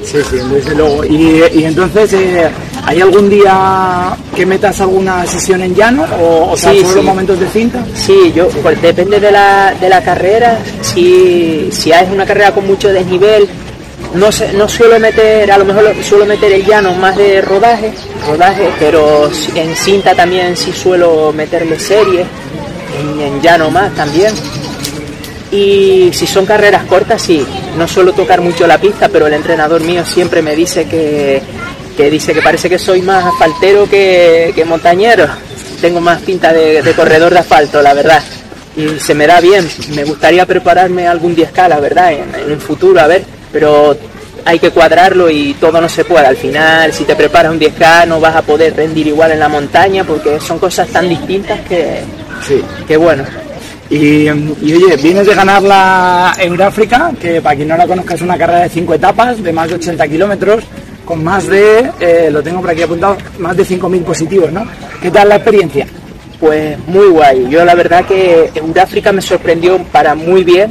Sí, 0.01 0.19
sí, 0.29 0.37
desde 0.49 0.75
luego. 0.75 1.03
Y, 1.03 1.65
entonces, 1.65 2.13
eh, 2.13 2.49
¿hay 2.87 3.01
algún 3.01 3.29
día 3.29 4.15
que 4.33 4.45
metas 4.45 4.79
alguna 4.79 5.25
sesión 5.25 5.61
en 5.61 5.75
llano 5.75 6.05
o, 6.21 6.53
o 6.53 6.57
sí, 6.57 6.81
solo 6.85 7.03
momentos 7.03 7.37
de 7.37 7.47
cinta? 7.49 7.85
Sí, 7.93 8.31
yo, 8.33 8.47
pues 8.47 8.81
depende 8.81 9.19
de 9.19 9.29
la, 9.29 9.75
de 9.79 9.89
la 9.89 10.01
carrera. 10.01 10.57
Si, 10.81 11.67
si 11.69 11.91
hay 11.91 12.07
una 12.09 12.25
carrera 12.25 12.53
con 12.53 12.65
mucho 12.65 12.87
desnivel, 12.87 13.49
no, 14.13 14.29
no 14.55 14.69
suelo 14.69 14.97
meter, 15.01 15.51
a 15.51 15.57
lo 15.57 15.65
mejor 15.65 15.93
suelo 16.01 16.25
meter 16.25 16.53
el 16.53 16.65
llano 16.65 16.93
más 16.93 17.17
de 17.17 17.41
rodaje, 17.41 17.91
rodaje, 18.25 18.69
pero 18.79 19.29
en 19.55 19.75
cinta 19.75 20.15
también 20.15 20.55
sí 20.55 20.71
suelo 20.71 21.33
meterle 21.33 21.77
serie, 21.77 22.25
en, 23.19 23.41
llano 23.41 23.69
más 23.69 23.93
también. 23.95 24.33
Y 25.51 26.09
si 26.13 26.25
son 26.25 26.45
carreras 26.45 26.83
cortas, 26.85 27.21
sí, 27.21 27.45
no 27.77 27.85
suelo 27.85 28.13
tocar 28.13 28.39
mucho 28.39 28.65
la 28.65 28.79
pista, 28.79 29.09
pero 29.09 29.27
el 29.27 29.33
entrenador 29.33 29.81
mío 29.81 30.05
siempre 30.05 30.41
me 30.41 30.55
dice 30.55 30.85
que, 30.85 31.41
dice 32.09 32.33
que 32.33 32.41
parece 32.41 32.69
que 32.69 32.79
soy 32.79 33.01
más 33.01 33.25
asfaltero 33.25 33.89
que, 33.89 34.63
montañero. 34.65 35.27
Tengo 35.81 36.01
más 36.01 36.21
pinta 36.21 36.53
de, 36.53 36.93
corredor 36.95 37.33
de 37.33 37.39
asfalto, 37.39 37.81
la 37.81 37.93
verdad. 37.93 38.21
Y 38.75 38.99
se 38.99 39.13
me 39.13 39.27
da 39.27 39.41
bien. 39.41 39.67
Me 39.95 40.03
gustaría 40.03 40.45
prepararme 40.45 41.07
algún 41.07 41.35
10K, 41.35 41.67
la 41.67 41.79
verdad, 41.79 42.13
en, 42.13 42.33
en 42.35 42.51
un 42.51 42.59
futuro, 42.59 42.99
a 42.99 43.07
ver 43.07 43.37
pero 43.51 43.97
hay 44.45 44.59
que 44.59 44.71
cuadrarlo 44.71 45.29
y 45.29 45.55
todo 45.55 45.81
no 45.81 45.89
se 45.89 46.05
puede. 46.05 46.25
Al 46.25 46.37
final, 46.37 46.93
si 46.93 47.03
te 47.03 47.15
preparas 47.15 47.51
un 47.51 47.59
10K, 47.59 48.07
no 48.07 48.19
vas 48.19 48.35
a 48.35 48.41
poder 48.41 48.75
rendir 48.75 49.07
igual 49.07 49.31
en 49.31 49.39
la 49.39 49.49
montaña 49.49 50.03
porque 50.03 50.39
son 50.39 50.59
cosas 50.59 50.87
tan 50.89 51.09
distintas 51.09 51.59
que, 51.61 52.01
sí. 52.47 52.61
que 52.87 52.97
bueno. 52.97 53.23
Y, 53.89 54.27
oye, 54.29 54.97
vienes 55.01 55.25
de 55.25 55.33
ganar 55.33 55.63
la 55.63 56.35
Euráfrica, 56.39 57.11
que 57.19 57.41
para 57.41 57.55
quien 57.55 57.69
no 57.69 57.77
la 57.77 57.87
conozca 57.87 58.15
es 58.15 58.21
una 58.21 58.37
carrera 58.37 58.63
de 58.63 58.69
5 58.69 58.93
etapas, 58.93 59.41
de 59.41 59.53
más 59.53 59.69
de 59.69 59.75
80 59.75 60.07
kilómetros, 60.09 60.63
con 61.07 61.23
más 61.23 61.47
de, 61.47 61.89
eh, 62.01 62.29
lo 62.29 62.43
tengo 62.43 62.59
por 62.59 62.69
aquí 62.69 62.81
apuntado, 62.81 63.17
más 63.39 63.55
de 63.55 63.63
5.000 63.63 64.03
positivos, 64.03 64.51
¿no? 64.51 64.65
¿Qué 65.01 65.09
tal 65.09 65.29
la 65.29 65.37
experiencia? 65.37 65.87
Pues 66.37 66.77
muy 66.85 67.07
guay. 67.07 67.47
Yo 67.49 67.63
la 67.63 67.73
verdad 67.75 68.05
que 68.05 68.51
Euráfrica 68.53 69.13
me 69.13 69.21
sorprendió 69.21 69.79
para 69.85 70.13
muy 70.13 70.43
bien 70.43 70.69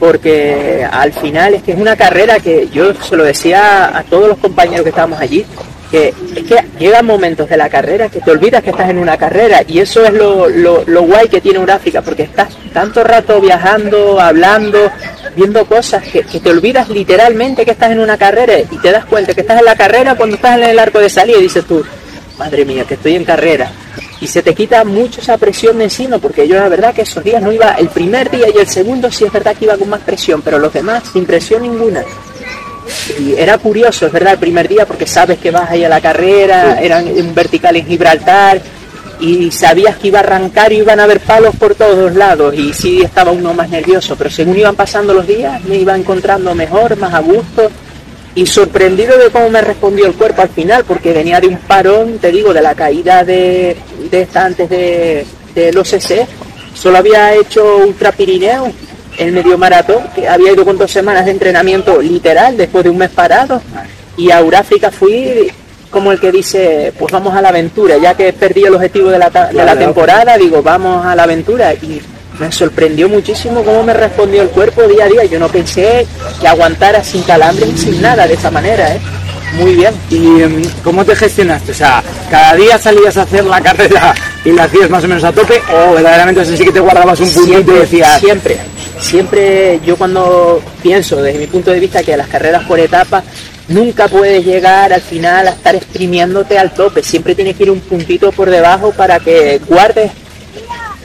porque 0.00 0.86
al 0.90 1.12
final 1.12 1.54
es 1.54 1.62
que 1.62 1.72
es 1.72 1.78
una 1.78 1.96
carrera 1.96 2.40
que 2.40 2.68
yo 2.68 2.92
se 2.94 3.16
lo 3.16 3.24
decía 3.24 3.96
a 3.96 4.02
todos 4.02 4.28
los 4.28 4.38
compañeros 4.38 4.82
que 4.82 4.90
estábamos 4.90 5.20
allí, 5.20 5.46
que 5.90 6.14
es 6.34 6.44
que 6.44 6.64
llegan 6.78 7.06
momentos 7.06 7.48
de 7.48 7.56
la 7.56 7.68
carrera 7.68 8.08
que 8.08 8.20
te 8.20 8.30
olvidas 8.30 8.62
que 8.62 8.70
estás 8.70 8.90
en 8.90 8.98
una 8.98 9.16
carrera 9.16 9.62
y 9.66 9.80
eso 9.80 10.04
es 10.04 10.12
lo, 10.12 10.48
lo, 10.48 11.02
guay 11.02 11.28
que 11.28 11.40
tiene 11.40 11.58
Uráfrica, 11.58 12.02
porque 12.02 12.24
estás 12.24 12.56
tanto 12.72 13.02
rato 13.04 13.40
viajando, 13.40 14.20
hablando, 14.20 14.90
viendo 15.34 15.64
cosas 15.66 16.02
que, 16.04 16.22
que, 16.22 16.40
te 16.40 16.50
olvidas 16.50 16.88
literalmente 16.88 17.64
que 17.64 17.70
estás 17.72 17.90
en 17.90 18.00
una 18.00 18.18
carrera 18.18 18.58
y 18.58 18.78
te 18.78 18.90
das 18.90 19.04
cuenta 19.06 19.34
que 19.34 19.40
estás 19.40 19.58
en 19.58 19.64
la 19.64 19.76
carrera 19.76 20.14
cuando 20.14 20.36
estás 20.36 20.58
en 20.58 20.64
el 20.64 20.78
arco 20.78 20.98
de 20.98 21.08
salida 21.08 21.38
y 21.38 21.42
dices 21.42 21.64
tú, 21.64 21.84
madre 22.38 22.64
mía, 22.64 22.84
que 22.84 22.94
estoy 22.94 23.16
en 23.16 23.24
carrera. 23.24 23.70
Y 24.20 24.26
se 24.26 24.42
te 24.42 24.54
quita 24.54 24.84
mucho 24.84 25.20
esa 25.20 25.38
presión 25.38 25.78
de 25.78 25.84
encima, 25.84 26.18
porque 26.18 26.48
yo 26.48 26.56
la 26.56 26.68
verdad 26.68 26.94
que 26.94 27.02
esos 27.02 27.22
días 27.22 27.42
no 27.42 27.52
iba, 27.52 27.72
el 27.74 27.88
primer 27.88 28.30
día 28.30 28.46
y 28.52 28.58
el 28.58 28.66
segundo 28.66 29.10
sí 29.12 29.24
es 29.24 29.32
verdad 29.32 29.56
que 29.56 29.66
iba 29.66 29.76
con 29.76 29.88
más 29.88 30.00
presión, 30.00 30.42
pero 30.42 30.58
los 30.58 30.72
demás 30.72 31.04
sin 31.12 31.24
presión 31.24 31.62
ninguna. 31.62 32.02
Y 33.18 33.34
era 33.34 33.58
curioso, 33.58 34.06
es 34.06 34.12
verdad, 34.12 34.34
el 34.34 34.38
primer 34.38 34.68
día 34.68 34.86
porque 34.86 35.06
sabes 35.06 35.38
que 35.38 35.50
vas 35.50 35.70
ahí 35.70 35.84
a 35.84 35.88
la 35.88 36.00
carrera, 36.00 36.80
eran 36.80 37.06
un 37.06 37.34
vertical 37.34 37.76
en 37.76 37.86
Gibraltar, 37.86 38.60
y 39.20 39.50
sabías 39.50 39.96
que 39.96 40.08
iba 40.08 40.20
a 40.20 40.22
arrancar 40.22 40.72
y 40.72 40.76
iban 40.76 41.00
a 41.00 41.04
haber 41.04 41.20
palos 41.20 41.56
por 41.56 41.74
todos 41.74 42.14
lados 42.14 42.54
y 42.54 42.72
sí 42.72 43.02
estaba 43.02 43.32
uno 43.32 43.52
más 43.52 43.68
nervioso, 43.68 44.16
pero 44.16 44.30
según 44.30 44.58
iban 44.58 44.76
pasando 44.76 45.12
los 45.12 45.26
días 45.26 45.62
me 45.64 45.76
iba 45.76 45.96
encontrando 45.96 46.54
mejor, 46.54 46.96
más 46.96 47.12
a 47.14 47.18
gusto 47.18 47.68
y 48.34 48.46
sorprendido 48.46 49.18
de 49.18 49.30
cómo 49.30 49.50
me 49.50 49.60
respondió 49.60 50.06
el 50.06 50.14
cuerpo 50.14 50.42
al 50.42 50.48
final, 50.50 50.84
porque 50.84 51.12
venía 51.12 51.40
de 51.40 51.48
un 51.48 51.56
parón, 51.56 52.18
te 52.18 52.30
digo, 52.30 52.52
de 52.52 52.62
la 52.62 52.74
caída 52.74 53.24
de, 53.24 53.76
de 54.10 54.20
esta 54.22 54.44
antes 54.44 54.70
de, 54.70 55.26
de 55.54 55.72
los 55.72 55.88
CC, 55.88 56.24
solo 56.72 56.98
había 56.98 57.34
hecho 57.34 57.78
Ultra 57.78 58.12
Pirineo, 58.12 58.72
el 59.18 59.32
medio 59.32 59.58
maratón, 59.58 60.04
que 60.14 60.28
había 60.28 60.52
ido 60.52 60.64
con 60.64 60.78
dos 60.78 60.90
semanas 60.90 61.24
de 61.24 61.32
entrenamiento 61.32 62.00
literal 62.00 62.56
después 62.56 62.84
de 62.84 62.90
un 62.90 62.98
mes 62.98 63.10
parado, 63.10 63.60
y 64.16 64.30
a 64.30 64.42
Uráfrica 64.42 64.90
fui 64.90 65.50
como 65.90 66.12
el 66.12 66.20
que 66.20 66.30
dice, 66.30 66.92
pues 66.98 67.12
vamos 67.12 67.34
a 67.34 67.40
la 67.40 67.48
aventura, 67.48 67.96
ya 67.96 68.14
que 68.14 68.32
perdí 68.32 68.64
el 68.64 68.74
objetivo 68.74 69.10
de 69.10 69.18
la, 69.18 69.30
de 69.30 69.64
la 69.64 69.76
temporada, 69.76 70.36
digo, 70.36 70.62
vamos 70.62 71.04
a 71.04 71.14
la 71.16 71.22
aventura 71.22 71.72
y 71.74 72.00
me 72.38 72.52
sorprendió 72.52 73.08
muchísimo 73.08 73.64
cómo 73.64 73.82
me 73.82 73.94
respondió 73.94 74.42
el 74.42 74.50
cuerpo 74.50 74.82
día 74.82 75.04
a 75.04 75.08
día. 75.08 75.24
Yo 75.24 75.38
no 75.38 75.48
pensé 75.48 76.06
que 76.40 76.46
aguantara 76.46 77.02
sin 77.02 77.22
calambres 77.22 77.68
y 77.68 77.78
sin 77.78 78.02
nada 78.02 78.26
de 78.26 78.34
esa 78.34 78.50
manera, 78.50 78.94
¿eh? 78.94 79.00
Muy 79.54 79.74
bien. 79.74 79.94
¿Y 80.10 80.42
em, 80.42 80.62
cómo 80.84 81.04
te 81.04 81.16
gestionaste? 81.16 81.72
O 81.72 81.74
sea, 81.74 82.02
¿cada 82.30 82.54
día 82.54 82.78
salías 82.78 83.16
a 83.16 83.22
hacer 83.22 83.44
la 83.44 83.60
carrera 83.60 84.14
y 84.48 84.52
la 84.52 84.64
hacías 84.64 84.88
más 84.88 85.04
o 85.04 85.08
menos 85.08 85.24
a 85.24 85.32
tope? 85.32 85.60
¿O 85.72 85.94
verdaderamente 85.94 86.40
así 86.40 86.64
que 86.64 86.72
te 86.72 86.80
guardabas 86.80 87.20
un 87.20 87.30
puntito 87.30 87.76
y 87.76 87.78
decías... 87.80 88.18
Siempre, 88.18 88.56
siempre 88.98 89.80
yo 89.84 89.96
cuando 89.96 90.62
pienso 90.82 91.16
desde 91.22 91.38
mi 91.38 91.46
punto 91.46 91.70
de 91.70 91.80
vista 91.80 92.02
que 92.02 92.16
las 92.16 92.28
carreras 92.28 92.64
por 92.64 92.80
etapas 92.80 93.24
nunca 93.68 94.08
puedes 94.08 94.44
llegar 94.44 94.92
al 94.92 95.02
final 95.02 95.48
a 95.48 95.50
estar 95.50 95.74
exprimiéndote 95.74 96.58
al 96.58 96.72
tope, 96.72 97.02
siempre 97.02 97.34
tienes 97.34 97.56
que 97.56 97.64
ir 97.64 97.70
un 97.70 97.80
puntito 97.80 98.32
por 98.32 98.48
debajo 98.48 98.92
para 98.92 99.20
que 99.20 99.60
guardes 99.66 100.10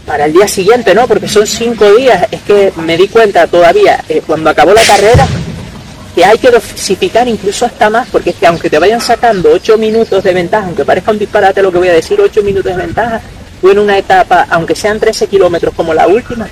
para 0.05 0.25
el 0.25 0.33
día 0.33 0.47
siguiente, 0.47 0.95
¿no? 0.95 1.07
Porque 1.07 1.27
son 1.27 1.45
cinco 1.45 1.93
días, 1.93 2.27
es 2.31 2.41
que 2.41 2.71
me 2.77 2.97
di 2.97 3.07
cuenta 3.07 3.47
todavía, 3.47 4.03
eh, 4.09 4.21
cuando 4.25 4.49
acabó 4.49 4.73
la 4.73 4.83
carrera, 4.83 5.25
que 6.13 6.23
hay 6.23 6.37
que 6.37 6.51
dosificar 6.51 7.27
incluso 7.27 7.65
hasta 7.65 7.89
más, 7.89 8.07
porque 8.09 8.31
es 8.31 8.35
que 8.35 8.45
aunque 8.45 8.69
te 8.69 8.79
vayan 8.79 9.01
sacando 9.01 9.51
ocho 9.51 9.77
minutos 9.77 10.23
de 10.23 10.33
ventaja, 10.33 10.67
aunque 10.67 10.85
parezca 10.85 11.11
un 11.11 11.19
disparate 11.19 11.61
lo 11.61 11.71
que 11.71 11.79
voy 11.79 11.87
a 11.87 11.93
decir, 11.93 12.19
ocho 12.21 12.43
minutos 12.43 12.75
de 12.75 12.81
ventaja, 12.81 13.21
tú 13.63 13.71
en 13.71 13.79
una 13.79 13.97
etapa, 13.97 14.45
aunque 14.51 14.75
sean 14.75 14.99
13 14.99 15.25
kilómetros 15.25 15.73
como 15.73 15.95
la 15.95 16.05
última, 16.05 16.47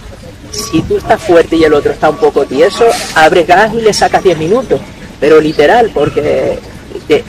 si 0.50 0.82
tú 0.82 0.98
estás 0.98 1.22
fuerte 1.22 1.58
y 1.58 1.63
el 1.63 1.74
otro 1.74 1.91
está 1.91 2.10
un 2.10 2.18
poco 2.18 2.46
tieso, 2.46 2.86
abres 3.13 3.46
gas 3.46 3.72
y 3.75 3.82
le 3.82 3.94
sacas 3.94 4.24
10 4.24 4.38
minutos 4.39 4.80
pero 5.22 5.39
literal, 5.39 5.91
porque 5.94 6.58
te 7.08 7.24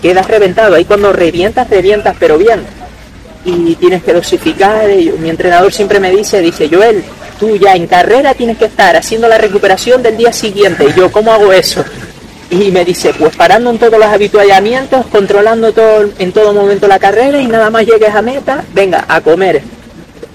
quedas 0.00 0.26
reventado. 0.26 0.74
Ahí 0.74 0.86
cuando 0.86 1.12
revientas, 1.12 1.68
revientas, 1.68 2.16
pero 2.18 2.38
bien. 2.38 2.62
Y 3.44 3.74
tienes 3.74 4.02
que 4.02 4.14
dosificar. 4.14 4.88
mi 5.18 5.28
entrenador 5.28 5.72
siempre 5.72 6.00
me 6.00 6.10
dice, 6.10 6.40
dice, 6.40 6.68
Joel, 6.72 7.04
tú 7.38 7.54
ya 7.56 7.74
en 7.74 7.86
carrera 7.86 8.32
tienes 8.32 8.56
que 8.56 8.64
estar 8.64 8.96
haciendo 8.96 9.28
la 9.28 9.36
recuperación 9.36 10.02
del 10.02 10.16
día 10.16 10.32
siguiente. 10.32 10.86
Y 10.88 10.98
yo, 10.98 11.12
¿cómo 11.12 11.32
hago 11.32 11.52
eso? 11.52 11.84
Y 12.54 12.70
me 12.70 12.84
dice, 12.84 13.12
pues 13.18 13.34
parando 13.34 13.70
en 13.70 13.78
todos 13.78 13.98
los 13.98 14.06
habituallamientos, 14.06 15.06
controlando 15.06 15.72
todo, 15.72 16.08
en 16.18 16.30
todo 16.30 16.54
momento 16.54 16.86
la 16.86 17.00
carrera 17.00 17.40
y 17.40 17.48
nada 17.48 17.68
más 17.68 17.84
llegues 17.84 18.14
a 18.14 18.22
meta, 18.22 18.62
venga, 18.72 19.04
a 19.08 19.20
comer. 19.20 19.60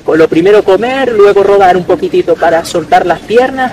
Lo 0.05 0.27
primero 0.27 0.61
comer, 0.63 1.13
luego 1.13 1.43
rodar 1.43 1.77
un 1.77 1.85
poquitito 1.85 2.35
para 2.35 2.65
soltar 2.65 3.05
las 3.05 3.19
piernas 3.19 3.71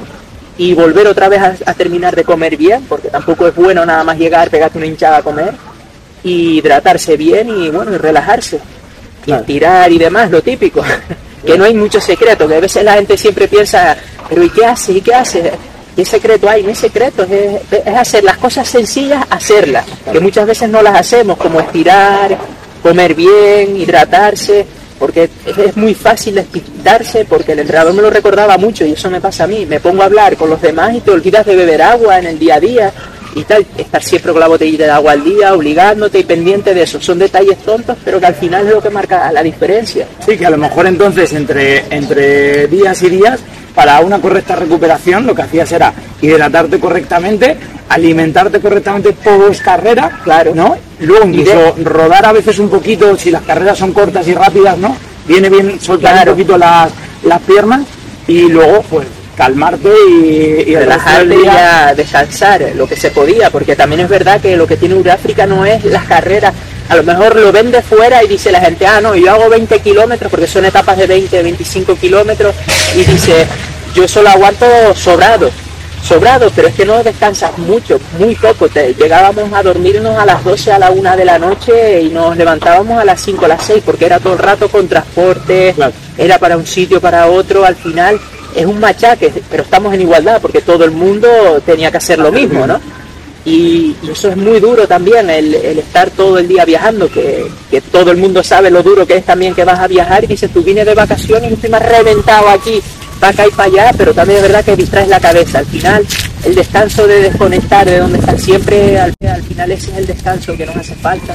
y 0.58 0.74
volver 0.74 1.08
otra 1.08 1.28
vez 1.28 1.40
a, 1.42 1.74
terminar 1.74 2.14
de 2.14 2.22
comer 2.22 2.56
bien, 2.56 2.84
porque 2.88 3.08
tampoco 3.08 3.48
es 3.48 3.54
bueno 3.56 3.84
nada 3.84 4.04
más 4.04 4.16
llegar, 4.16 4.48
pegarte 4.48 4.78
una 4.78 4.86
hinchada 4.86 5.16
a 5.16 5.22
comer, 5.22 5.52
y 6.22 6.58
hidratarse 6.58 7.16
bien 7.16 7.48
y 7.48 7.70
bueno, 7.70 7.94
y 7.94 7.98
relajarse, 7.98 8.60
y 9.26 9.32
tirar 9.42 9.90
y 9.90 9.98
demás, 9.98 10.30
lo 10.30 10.40
típico, 10.40 10.84
que 11.44 11.58
no 11.58 11.64
hay 11.64 11.74
mucho 11.74 12.00
secreto, 12.00 12.46
que 12.46 12.54
a 12.54 12.60
veces 12.60 12.84
la 12.84 12.94
gente 12.94 13.16
siempre 13.16 13.48
piensa, 13.48 13.96
pero 14.28 14.44
¿y 14.44 14.50
qué 14.50 14.64
hace? 14.64 14.92
¿Y 14.92 15.00
qué 15.00 15.14
hace? 15.14 15.52
¿Qué 15.96 16.04
secreto 16.04 16.48
hay? 16.48 16.62
No 16.62 16.68
hay 16.68 16.74
secreto, 16.74 17.22
es, 17.22 17.62
es 17.72 17.94
hacer 17.96 18.22
las 18.22 18.36
cosas 18.36 18.68
sencillas, 18.68 19.24
hacerlas, 19.30 19.86
que 20.12 20.20
muchas 20.20 20.46
veces 20.46 20.68
no 20.68 20.82
las 20.82 20.94
hacemos, 20.94 21.38
como 21.38 21.58
estirar, 21.58 22.36
comer 22.82 23.14
bien, 23.14 23.76
hidratarse, 23.76 24.66
porque 24.98 25.28
es 25.46 25.76
muy 25.76 25.94
fácil 25.94 26.34
despistarse, 26.36 27.24
porque 27.24 27.52
el 27.52 27.60
entrenador 27.60 27.94
me 27.94 28.02
lo 28.02 28.10
recordaba 28.10 28.56
mucho 28.58 28.84
y 28.84 28.92
eso 28.92 29.10
me 29.10 29.20
pasa 29.20 29.44
a 29.44 29.46
mí. 29.46 29.66
Me 29.66 29.80
pongo 29.80 30.02
a 30.02 30.06
hablar 30.06 30.36
con 30.36 30.50
los 30.50 30.60
demás 30.60 30.94
y 30.94 31.00
te 31.00 31.10
olvidas 31.10 31.44
de 31.46 31.56
beber 31.56 31.82
agua 31.82 32.18
en 32.18 32.26
el 32.26 32.38
día 32.38 32.56
a 32.56 32.60
día 32.60 32.92
y 33.34 33.42
tal. 33.44 33.66
Estar 33.76 34.02
siempre 34.02 34.32
con 34.32 34.40
la 34.40 34.48
botellita 34.48 34.84
de 34.84 34.90
agua 34.90 35.12
al 35.12 35.24
día, 35.24 35.54
obligándote 35.54 36.18
y 36.18 36.24
pendiente 36.24 36.72
de 36.74 36.82
eso. 36.82 37.00
Son 37.00 37.18
detalles 37.18 37.58
tontos, 37.58 37.96
pero 38.04 38.18
que 38.18 38.26
al 38.26 38.34
final 38.34 38.66
es 38.66 38.72
lo 38.72 38.82
que 38.82 38.90
marca 38.90 39.30
la 39.32 39.42
diferencia. 39.42 40.06
Sí, 40.24 40.36
que 40.36 40.46
a 40.46 40.50
lo 40.50 40.58
mejor 40.58 40.86
entonces 40.86 41.32
entre, 41.32 41.84
entre 41.90 42.66
días 42.68 43.02
y 43.02 43.10
días, 43.10 43.40
para 43.76 44.00
una 44.00 44.18
correcta 44.18 44.56
recuperación, 44.56 45.26
lo 45.26 45.34
que 45.34 45.42
hacías 45.42 45.70
era 45.70 45.92
hidratarte 46.22 46.80
correctamente, 46.80 47.58
alimentarte 47.90 48.58
correctamente 48.58 49.12
post 49.12 49.62
carrera, 49.62 50.18
claro, 50.24 50.54
¿no? 50.54 50.76
Luego 51.00 51.26
incluso 51.26 51.76
rodar 51.84 52.24
a 52.24 52.32
veces 52.32 52.58
un 52.58 52.70
poquito, 52.70 53.14
si 53.18 53.30
las 53.30 53.42
carreras 53.42 53.76
son 53.76 53.92
cortas 53.92 54.26
y 54.26 54.34
rápidas, 54.34 54.78
¿no? 54.78 54.96
Viene 55.28 55.50
bien 55.50 55.78
soltar 55.78 56.26
un 56.26 56.34
poquito 56.34 56.56
las, 56.56 56.90
las 57.22 57.40
piernas 57.42 57.82
y 58.26 58.48
luego 58.48 58.82
pues 58.88 59.06
calmarte 59.36 59.90
y, 60.08 60.74
relajarte 60.74 61.36
y 61.36 61.46
a 61.46 61.94
descansar 61.94 62.72
lo 62.74 62.88
que 62.88 62.96
se 62.96 63.10
podía, 63.10 63.50
porque 63.50 63.76
también 63.76 64.00
es 64.00 64.08
verdad 64.08 64.40
que 64.40 64.56
lo 64.56 64.66
que 64.66 64.78
tiene 64.78 64.94
Uráfrica 64.94 65.46
no 65.46 65.66
es 65.66 65.84
las 65.84 66.04
carreras, 66.04 66.54
a 66.88 66.96
lo 66.96 67.02
mejor 67.02 67.36
lo 67.36 67.52
vende 67.52 67.82
fuera 67.82 68.22
y 68.22 68.28
dice 68.28 68.52
la 68.52 68.60
gente, 68.60 68.86
ah, 68.86 69.00
no, 69.00 69.14
yo 69.14 69.30
hago 69.30 69.48
20 69.48 69.80
kilómetros, 69.80 70.30
porque 70.30 70.46
son 70.46 70.64
etapas 70.64 70.96
de 70.96 71.06
20, 71.06 71.42
25 71.42 71.96
kilómetros, 71.96 72.54
y 72.94 73.04
dice, 73.04 73.46
yo 73.94 74.06
solo 74.06 74.28
aguanto 74.28 74.66
sobrado, 74.94 75.50
sobrado, 76.06 76.50
pero 76.54 76.68
es 76.68 76.74
que 76.74 76.86
no 76.86 77.02
descansas 77.02 77.56
mucho, 77.58 77.98
muy 78.18 78.34
poco. 78.36 78.68
Te, 78.68 78.94
llegábamos 78.94 79.52
a 79.52 79.62
dormirnos 79.62 80.16
a 80.16 80.24
las 80.24 80.44
12, 80.44 80.72
a 80.72 80.78
la 80.78 80.90
1 80.90 81.16
de 81.16 81.24
la 81.24 81.38
noche 81.38 82.02
y 82.02 82.10
nos 82.10 82.36
levantábamos 82.36 83.00
a 83.00 83.04
las 83.04 83.20
5, 83.20 83.44
a 83.44 83.48
las 83.48 83.64
6, 83.64 83.82
porque 83.84 84.06
era 84.06 84.20
todo 84.20 84.34
el 84.34 84.38
rato 84.38 84.68
con 84.68 84.86
transporte, 84.86 85.74
era 86.16 86.38
para 86.38 86.56
un 86.56 86.66
sitio, 86.66 87.00
para 87.00 87.26
otro, 87.26 87.64
al 87.64 87.74
final 87.74 88.20
es 88.54 88.64
un 88.64 88.78
machaque, 88.78 89.32
pero 89.50 89.64
estamos 89.64 89.92
en 89.94 90.02
igualdad, 90.02 90.40
porque 90.40 90.62
todo 90.62 90.84
el 90.84 90.92
mundo 90.92 91.28
tenía 91.64 91.90
que 91.90 91.98
hacer 91.98 92.18
lo 92.18 92.30
mismo, 92.30 92.66
¿no? 92.66 92.80
Y, 93.46 93.94
eso 94.10 94.28
es 94.28 94.36
muy 94.36 94.58
duro 94.58 94.88
también, 94.88 95.30
el, 95.30 95.54
estar 95.54 96.10
todo 96.10 96.38
el 96.38 96.48
día 96.48 96.64
viajando, 96.64 97.08
que, 97.08 97.46
todo 97.92 98.10
el 98.10 98.16
mundo 98.16 98.42
sabe 98.42 98.70
lo 98.70 98.82
duro 98.82 99.06
que 99.06 99.16
es 99.16 99.24
también 99.24 99.54
que 99.54 99.64
vas 99.64 99.78
a 99.78 99.86
viajar 99.86 100.24
y 100.24 100.26
dices, 100.26 100.50
tú 100.50 100.62
vienes 100.62 100.84
de 100.84 100.94
vacaciones 100.94 101.50
y 101.50 101.54
estoy 101.54 101.70
más 101.70 101.88
reventado 101.88 102.48
aquí 102.48 102.82
va 103.22 103.28
acá 103.28 103.46
y 103.46 103.50
para 103.50 103.64
allá, 103.64 103.92
pero 103.96 104.12
también 104.12 104.38
es 104.38 104.42
verdad 104.42 104.64
que 104.64 104.76
distraes 104.76 105.08
la 105.08 105.20
cabeza. 105.20 105.60
Al 105.60 105.66
final, 105.66 106.06
el 106.44 106.54
descanso 106.54 107.06
de 107.06 107.22
desconectar 107.22 107.86
de 107.86 107.98
donde 107.98 108.18
estás 108.18 108.42
siempre, 108.42 108.98
al, 108.98 109.14
final 109.44 109.72
ese 109.72 109.90
es 109.92 109.96
el 109.96 110.06
descanso 110.06 110.56
que 110.56 110.66
nos 110.66 110.76
hace 110.76 110.94
falta, 110.96 111.34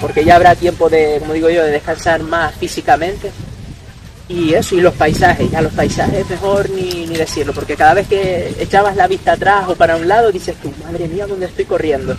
porque 0.00 0.24
ya 0.24 0.36
habrá 0.36 0.54
tiempo 0.54 0.88
de, 0.88 1.16
como 1.20 1.32
digo 1.32 1.50
yo, 1.50 1.64
de 1.64 1.72
descansar 1.72 2.22
más 2.22 2.54
físicamente. 2.54 3.30
Y 4.28 4.54
eso, 4.54 4.74
y 4.74 4.80
los 4.80 4.94
paisajes, 4.94 5.50
ya 5.50 5.60
los 5.60 5.72
paisajes 5.72 6.28
mejor 6.30 6.70
ni, 6.70 7.06
ni 7.06 7.16
decirlo, 7.16 7.52
porque 7.52 7.76
cada 7.76 7.94
vez 7.94 8.08
que 8.08 8.54
echabas 8.58 8.96
la 8.96 9.06
vista 9.06 9.32
atrás 9.32 9.68
o 9.68 9.76
para 9.76 9.96
un 9.96 10.08
lado, 10.08 10.32
dices 10.32 10.56
tú, 10.62 10.72
madre 10.82 11.08
mía, 11.08 11.26
¿dónde 11.26 11.46
estoy 11.46 11.66
corriendo? 11.66 12.16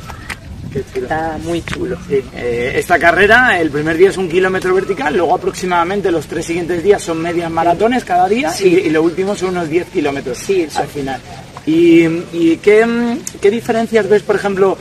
Está 0.75 1.37
muy 1.43 1.63
chulo. 1.63 1.97
Eh, 2.09 2.73
esta 2.75 2.99
carrera, 2.99 3.59
el 3.59 3.71
primer 3.71 3.97
día 3.97 4.09
es 4.09 4.17
un 4.17 4.27
kilómetro 4.27 4.73
vertical, 4.73 5.15
luego 5.15 5.35
aproximadamente 5.35 6.11
los 6.11 6.27
tres 6.27 6.45
siguientes 6.45 6.83
días 6.83 7.01
son 7.01 7.21
medias 7.21 7.49
maratones 7.49 8.03
cada 8.03 8.27
día 8.27 8.51
y, 8.59 8.89
lo 8.89 9.01
último 9.01 9.35
son 9.35 9.49
unos 9.49 9.69
10 9.69 9.87
kilómetros 9.87 10.37
sí, 10.37 10.67
al 10.75 10.87
final. 10.87 11.21
¿Y, 11.65 12.57
qué, 12.57 13.17
qué, 13.41 13.49
diferencias 13.49 14.07
ves, 14.09 14.21
por 14.21 14.35
ejemplo, 14.35 14.77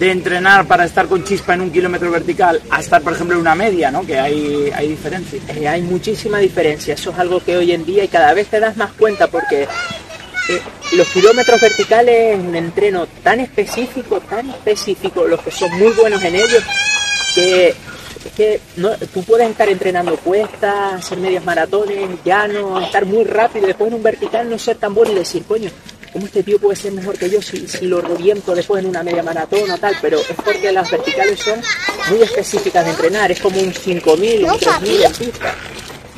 de 0.00 0.10
entrenar 0.10 0.66
para 0.66 0.86
estar 0.86 1.06
con 1.08 1.22
chispa 1.24 1.52
en 1.52 1.60
un 1.60 1.70
kilómetro 1.70 2.10
vertical 2.10 2.62
a 2.70 2.80
estar, 2.80 3.02
por 3.02 3.12
ejemplo, 3.12 3.34
en 3.34 3.42
una 3.42 3.54
media, 3.54 3.90
¿no? 3.90 4.04
Que 4.06 4.18
hay, 4.18 4.72
hay 4.74 4.88
diferencia. 4.88 5.38
Eh, 5.48 5.68
hay 5.68 5.82
muchísima 5.82 6.38
diferencia. 6.38 6.94
Eso 6.94 7.10
es 7.10 7.18
algo 7.18 7.44
que 7.44 7.54
hoy 7.58 7.72
en 7.72 7.84
día 7.84 8.02
y 8.02 8.08
cada 8.08 8.32
vez 8.32 8.48
te 8.48 8.58
das 8.60 8.78
más 8.78 8.92
cuenta 8.92 9.26
porque 9.26 9.64
eh, 9.64 10.62
los 10.96 11.06
kilómetros 11.08 11.60
verticales 11.60 12.38
es 12.38 12.40
un 12.42 12.56
entreno 12.56 13.06
tan 13.22 13.40
específico, 13.40 14.20
tan 14.20 14.48
específico, 14.48 15.26
los 15.26 15.42
que 15.42 15.50
son 15.50 15.70
muy 15.78 15.90
buenos 15.90 16.22
en 16.22 16.34
ellos, 16.34 16.64
que, 17.34 17.74
que 18.34 18.58
no, 18.76 18.92
tú 19.12 19.22
puedes 19.24 19.50
estar 19.50 19.68
entrenando 19.68 20.16
cuestas, 20.16 20.94
hacer 20.94 21.18
medias 21.18 21.44
maratones, 21.44 22.08
llano, 22.24 22.80
estar 22.80 23.04
muy 23.04 23.24
rápido, 23.24 23.66
después 23.66 23.88
en 23.88 23.94
un 23.96 24.02
vertical 24.02 24.48
no 24.48 24.58
ser 24.58 24.78
tan 24.78 24.94
bueno 24.94 25.12
y 25.12 25.16
decir, 25.16 25.44
coño, 25.44 25.70
¿cómo 26.12 26.26
este 26.26 26.42
tío 26.42 26.58
puede 26.58 26.76
ser 26.76 26.92
mejor 26.92 27.18
que 27.18 27.30
yo 27.30 27.40
si, 27.40 27.66
si 27.66 27.86
lo 27.86 28.00
reviento 28.00 28.54
después 28.54 28.82
en 28.82 28.90
una 28.90 29.02
media 29.02 29.22
maratón 29.22 29.70
o 29.70 29.78
tal? 29.78 29.94
Pero 30.00 30.18
es 30.18 30.36
porque 30.44 30.72
las 30.72 30.90
verticales 30.90 31.38
son 31.40 31.60
muy 32.10 32.22
específicas 32.22 32.84
de 32.84 32.90
entrenar, 32.92 33.30
es 33.30 33.40
como 33.40 33.60
un 33.60 33.72
5000, 33.72 34.44
un 34.44 34.58
3000 34.58 35.02
en 35.02 35.12
pista. 35.12 35.54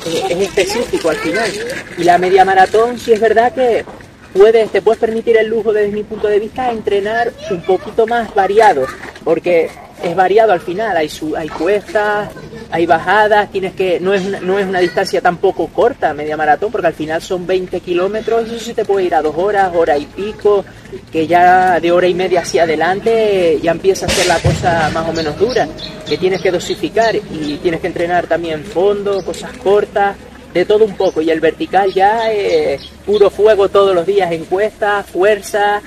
Eh, 0.05 0.23
es 0.29 0.37
específico 0.41 1.09
al 1.09 1.17
final. 1.17 1.49
Y 1.97 2.03
la 2.03 2.17
media 2.17 2.43
maratón 2.43 2.99
sí 2.99 3.13
es 3.13 3.19
verdad 3.19 3.53
que 3.53 3.85
puedes, 4.33 4.71
te 4.71 4.81
puedes 4.81 4.99
permitir 4.99 5.37
el 5.37 5.47
lujo 5.47 5.71
desde 5.71 5.91
mi 5.91 6.03
punto 6.03 6.27
de 6.27 6.39
vista 6.39 6.71
entrenar 6.71 7.31
un 7.51 7.61
poquito 7.61 8.07
más 8.07 8.33
variado, 8.33 8.85
porque 9.23 9.69
es 10.03 10.15
variado 10.15 10.51
al 10.51 10.59
final, 10.59 10.97
hay, 10.97 11.07
su, 11.07 11.35
hay 11.35 11.47
cuestas, 11.49 12.29
hay 12.71 12.85
bajadas, 12.85 13.51
tienes 13.51 13.73
que, 13.73 13.99
no 13.99 14.13
es, 14.13 14.25
una, 14.25 14.39
no 14.39 14.59
es 14.59 14.65
una 14.65 14.79
distancia 14.79 15.21
tampoco 15.21 15.67
corta, 15.67 16.13
media 16.13 16.37
maratón, 16.37 16.71
porque 16.71 16.87
al 16.87 16.93
final 16.93 17.21
son 17.21 17.45
20 17.45 17.79
kilómetros, 17.81 18.47
eso 18.47 18.59
sí 18.59 18.73
te 18.73 18.85
puede 18.85 19.05
ir 19.05 19.15
a 19.15 19.21
dos 19.21 19.35
horas, 19.37 19.71
hora 19.75 19.97
y 19.97 20.05
pico, 20.05 20.65
que 21.11 21.27
ya 21.27 21.79
de 21.79 21.91
hora 21.91 22.07
y 22.07 22.13
media 22.13 22.41
hacia 22.41 22.63
adelante 22.63 23.59
ya 23.61 23.71
empieza 23.71 24.05
a 24.05 24.09
ser 24.09 24.27
la 24.27 24.39
cosa 24.39 24.89
más 24.93 25.07
o 25.07 25.13
menos 25.13 25.37
dura, 25.37 25.67
que 26.07 26.17
tienes 26.17 26.41
que 26.41 26.51
dosificar 26.51 27.15
y 27.15 27.57
tienes 27.61 27.81
que 27.81 27.87
entrenar 27.87 28.27
también 28.27 28.63
fondo, 28.63 29.23
cosas 29.23 29.51
cortas, 29.57 30.15
de 30.53 30.65
todo 30.65 30.85
un 30.85 30.95
poco, 30.95 31.21
y 31.21 31.31
el 31.31 31.39
vertical 31.39 31.91
ya 31.91 32.31
es 32.31 32.85
puro 33.05 33.31
fuego 33.31 33.69
todos 33.69 33.95
los 33.95 34.05
días, 34.05 34.31
encuesta, 34.31 35.03
fuerza, 35.03 35.81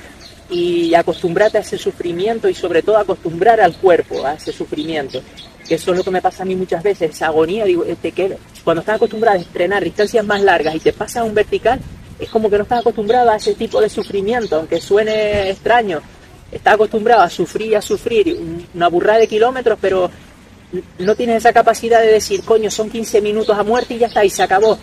y 0.51 0.95
acostumbrarte 0.95 1.59
a 1.59 1.61
ese 1.61 1.79
sufrimiento 1.79 2.49
y 2.49 2.55
sobre 2.55 2.83
todo 2.83 2.99
acostumbrar 2.99 3.61
al 3.61 3.77
cuerpo 3.77 4.25
a 4.25 4.35
ese 4.35 4.53
sufrimiento 4.53 5.21
eso 5.75 5.93
es 5.93 5.99
lo 5.99 6.05
que 6.05 6.11
me 6.11 6.23
pasa 6.23 6.43
a 6.43 6.47
mí 6.47 6.55
muchas 6.55 6.83
veces, 6.83 7.11
esa 7.11 7.27
agonía, 7.27 7.65
digo, 7.65 7.85
te 8.01 8.13
queda. 8.13 8.37
Cuando 8.65 8.81
estás 8.81 8.97
acostumbrado 8.97 9.39
a 9.39 9.43
entrenar 9.43 9.83
distancias 9.85 10.25
más 10.25 10.41
largas 10.41 10.75
y 10.75 10.81
te 10.81 10.93
pasas 10.93 11.25
un 11.25 11.35
vertical, 11.35 11.81
es 12.19 12.29
como 12.31 12.49
que 12.49 12.57
no 12.57 12.63
estás 12.63 12.81
acostumbrado 12.81 13.31
a 13.31 13.37
ese 13.37 13.55
tipo 13.55 13.81
de 13.81 13.89
sufrimiento, 13.89 14.57
aunque 14.57 14.81
suene 14.81 15.51
extraño. 15.51 16.01
Estás 16.51 16.75
acostumbrado 16.75 17.23
a 17.23 17.31
sufrir 17.31 17.73
y 17.73 17.75
a 17.75 17.83
sufrir 17.83 18.39
una 18.75 18.89
burrada 18.89 19.19
de 19.19 19.29
kilómetros, 19.29 19.79
pero 19.81 20.11
no 20.99 21.15
tienes 21.15 21.37
esa 21.37 21.53
capacidad 21.53 22.01
de 22.01 22.13
decir, 22.13 22.43
coño, 22.43 22.71
son 22.71 22.89
15 22.89 23.21
minutos 23.21 23.57
a 23.57 23.63
muerte 23.63 23.95
y 23.95 23.99
ya 23.99 24.07
está, 24.07 24.25
y 24.25 24.31
se 24.31 24.43
acabó 24.43 24.79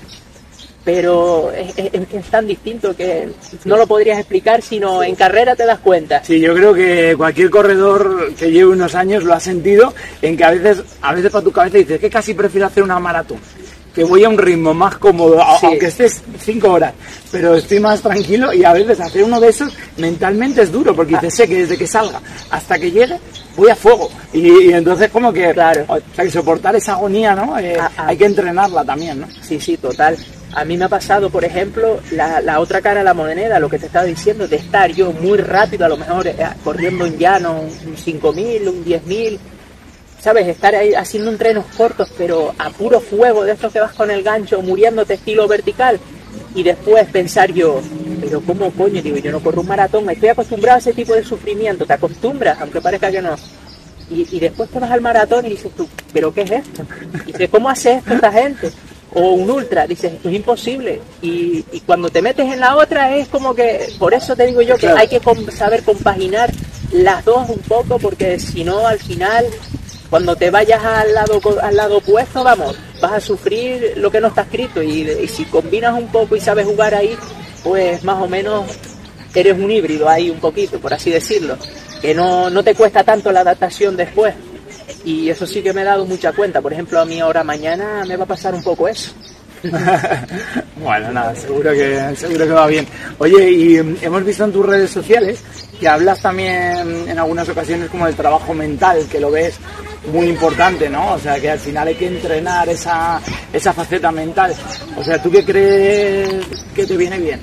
pero 0.84 1.52
es, 1.52 1.76
es, 1.78 2.26
tan 2.26 2.46
distinto 2.46 2.96
que 2.96 3.30
no 3.66 3.78
lo 3.78 3.88
podrías 3.88 4.20
explicar, 4.20 4.62
sino 4.62 5.02
en 5.04 5.16
carrera 5.16 5.56
te 5.56 5.66
das 5.66 5.80
cuenta. 5.80 6.24
Sí, 6.24 6.40
yo 6.40 6.54
creo 6.54 6.74
que 6.74 7.16
cualquier 7.16 7.50
corredor 7.50 8.34
que 8.38 8.52
lleve 8.52 8.72
unos 8.72 8.94
años 8.96 9.24
lo 9.24 9.34
ha 9.34 9.40
sentido, 9.40 9.94
en 10.22 10.36
que 10.36 10.44
a 10.44 10.52
veces, 10.52 10.84
a 11.02 11.14
veces 11.14 11.32
para 11.32 11.44
tu 11.44 11.52
cabeza 11.52 11.78
dices 11.78 12.00
que 12.00 12.10
casi 12.10 12.34
prefiero 12.34 12.68
hacer 12.68 12.84
una 12.84 13.00
maratón 13.00 13.40
que 13.94 14.04
voy 14.04 14.24
a 14.24 14.30
un 14.30 14.38
ritmo 14.38 14.74
más 14.74 14.98
cómodo, 14.98 15.42
aunque 15.42 15.86
estés 15.86 16.24
cinco 16.40 16.72
horas, 16.72 16.94
pero 17.32 17.56
estoy 17.56 17.80
más 17.80 18.02
tranquilo 18.02 18.52
y 18.52 18.64
a 18.64 18.74
veces 18.74 19.00
hacer 19.00 19.24
uno 19.24 19.40
de 19.40 19.50
esos 19.50 19.72
mentalmente 19.98 20.64
es 20.64 20.72
duro, 20.72 20.96
porque 20.96 21.16
te 21.18 21.30
sé 21.30 21.48
que 21.48 21.60
desde 21.60 21.78
que 21.78 21.86
salga 21.86 22.20
hasta 22.50 22.80
que 22.80 22.92
llegue 22.92 23.20
voy 23.56 23.70
a 23.70 23.76
fuego. 23.76 24.10
Y, 24.34 24.72
entonces 24.74 25.12
como 25.12 25.32
que, 25.32 25.54
claro. 25.54 25.86
o 25.88 26.00
sea, 26.16 26.26
que 26.26 26.32
soportar 26.32 26.76
esa 26.76 26.94
agonía, 26.94 27.36
¿no? 27.36 27.58
Eh, 27.60 27.78
ah, 27.80 27.92
ah. 27.98 28.08
hay 28.08 28.18
que 28.18 28.26
entrenarla 28.26 28.84
también, 28.84 29.22
¿no? 29.22 29.28
Sí, 29.42 29.60
sí, 29.60 29.78
total. 29.78 30.18
A 30.56 30.66
mí 30.66 30.78
me 30.78 30.86
ha 30.86 30.90
pasado, 30.90 31.30
por 31.30 31.44
ejemplo, 31.44 32.00
la, 32.12 32.40
la, 32.42 32.60
otra 32.60 32.82
cara 32.82 33.00
de 33.00 33.06
la 33.06 33.14
moneda, 33.14 33.60
lo 33.60 33.70
que 33.70 33.80
te 33.80 33.88
estaba 33.88 34.06
diciendo, 34.06 34.48
de 34.48 34.58
estar 34.58 34.92
yo 34.92 35.12
muy 35.12 35.38
rápido, 35.40 35.86
a 35.86 35.90
lo 35.90 35.98
mejor 35.98 36.28
eh, 36.28 36.36
corriendo 36.64 37.06
en 37.06 37.18
llano, 37.18 37.62
un 37.62 37.96
5.000, 37.96 38.68
un 38.70 38.86
10.000, 38.86 39.40
¿sabes? 40.20 40.48
Estar 40.48 40.76
ahí 40.76 40.94
haciendo 40.94 41.32
entrenos 41.32 41.66
cortos, 41.76 42.12
pero 42.18 42.54
a 42.60 42.70
puro 42.70 43.00
fuego, 43.00 43.44
de 43.44 43.54
estos 43.54 43.74
que 43.74 43.80
vas 43.80 43.94
con 43.94 44.12
el 44.12 44.22
gancho, 44.22 44.62
muriéndote 44.62 45.16
estilo 45.16 45.48
vertical, 45.48 46.00
y 46.54 46.62
después 46.62 47.08
pensar 47.10 47.52
yo, 47.52 47.82
pero 48.22 48.42
¿cómo 48.42 48.72
coño? 48.72 49.02
Digo, 49.02 49.18
yo 49.18 49.32
no 49.32 49.40
corro 49.40 49.62
un 49.62 49.68
maratón, 49.68 50.08
estoy 50.10 50.30
acostumbrado 50.30 50.76
a 50.76 50.80
ese 50.80 50.94
tipo 50.94 51.14
de 51.14 51.24
sufrimiento, 51.24 51.86
te 51.86 51.94
acostumbras, 51.94 52.60
aunque 52.62 52.80
parezca 52.80 53.12
que 53.12 53.22
no. 53.22 53.36
Y, 54.10 54.28
y 54.32 54.40
después 54.40 54.70
te 54.70 54.80
vas 54.80 54.92
al 54.92 55.02
maratón 55.02 55.46
y 55.46 55.50
dices 55.50 55.72
tú, 55.76 55.88
¿pero 56.12 56.32
qué 56.32 56.42
es 56.42 56.52
esto? 56.52 56.86
Y 57.26 57.32
dices, 57.32 57.50
¿cómo 57.50 57.70
hace 57.70 57.94
esto 57.94 58.14
esta 58.14 58.32
gente? 58.32 58.72
O 59.14 59.32
un 59.32 59.50
ultra, 59.50 59.88
dices, 59.88 60.14
esto 60.14 60.30
es 60.30 60.36
imposible. 60.36 61.02
Y, 61.22 61.64
y, 61.72 61.80
cuando 61.82 62.10
te 62.10 62.22
metes 62.22 62.52
en 62.52 62.60
la 62.60 62.76
otra 62.76 63.16
es 63.16 63.28
como 63.28 63.54
que, 63.54 63.88
por 64.00 64.14
eso 64.14 64.36
te 64.36 64.46
digo 64.46 64.62
yo 64.62 64.78
que 64.78 64.90
hay 64.90 65.08
que 65.08 65.22
saber 65.52 65.84
compaginar 65.84 66.52
las 66.92 67.24
dos 67.26 67.50
un 67.50 67.60
poco, 67.60 68.00
porque 68.00 68.40
si 68.40 68.64
no, 68.64 68.88
al 68.88 69.00
final, 69.00 69.46
cuando 70.10 70.36
te 70.36 70.50
vayas 70.50 70.84
al 70.84 71.14
lado, 71.14 71.40
al 71.62 71.76
lado 71.76 71.98
opuesto, 71.98 72.44
vamos, 72.44 72.76
vas 73.02 73.14
a 73.14 73.20
sufrir 73.20 73.94
lo 73.98 74.12
que 74.12 74.22
no 74.22 74.28
está 74.28 74.42
escrito. 74.42 74.82
Y, 74.82 75.10
y 75.10 75.28
si 75.28 75.46
combinas 75.46 75.94
un 75.94 76.08
poco 76.08 76.36
y 76.36 76.40
sabes 76.40 76.66
jugar 76.66 76.96
ahí, 76.96 77.16
pues 77.64 78.04
más 78.04 78.22
o 78.22 78.28
menos 78.28 78.66
eres 79.36 79.58
un 79.58 79.72
híbrido 79.72 80.08
ahí 80.10 80.30
un 80.30 80.40
poquito, 80.40 80.80
por 80.80 80.94
así 80.94 81.10
decirlo, 81.10 81.58
que 82.02 82.14
no, 82.14 82.50
no 82.50 82.64
te 82.64 82.76
cuesta 82.76 83.04
tanto 83.04 83.32
la 83.32 83.42
adaptación 83.42 83.96
después. 83.96 84.34
Y 85.06 85.30
eso 85.30 85.46
sí 85.46 85.62
que 85.62 85.74
me 85.74 85.82
he 85.82 85.86
dado 85.86 86.06
mucha 86.06 86.32
cuenta. 86.32 86.62
Por 86.62 86.74
ejemplo, 86.74 87.00
a 87.00 87.06
mí 87.06 87.20
ahora 87.20 87.44
mañana 87.44 88.04
me 88.08 88.16
va 88.16 88.24
a 88.24 88.28
pasar 88.28 88.54
un 88.54 88.64
poco 88.64 88.88
eso. 88.88 89.12
bueno, 90.76 91.12
nada, 91.14 91.34
seguro 91.36 91.72
que, 91.72 92.14
seguro 92.18 92.46
que 92.46 92.52
va 92.52 92.68
bien. 92.68 92.86
Oye, 93.18 93.52
y 93.52 93.82
mm, 93.82 93.98
hemos 94.02 94.26
visto 94.26 94.44
en 94.44 94.52
tus 94.52 94.66
redes 94.66 94.92
sociales 94.92 95.42
que 95.80 95.88
hablas 95.88 96.22
también 96.22 97.06
en 97.08 97.18
algunas 97.18 97.48
ocasiones 97.48 97.90
como 97.90 98.06
del 98.06 98.16
trabajo 98.16 98.54
mental, 98.54 99.06
que 99.10 99.20
lo 99.20 99.32
ves 99.32 99.56
muy 100.12 100.28
importante, 100.28 100.90
¿no? 100.90 101.14
O 101.14 101.20
sea, 101.20 101.40
que 101.40 101.50
al 101.50 101.60
final 101.60 101.88
hay 101.88 101.96
que 101.96 102.08
entrenar 102.08 102.68
esa, 102.70 103.22
esa 103.52 103.74
faceta 103.74 104.12
mental. 104.12 104.54
O 104.98 105.04
sea, 105.04 105.22
¿tú 105.22 105.32
qué 105.32 105.46
crees 105.46 106.46
que 106.76 106.86
te 106.86 106.98
viene 106.98 107.18
bien? 107.20 107.40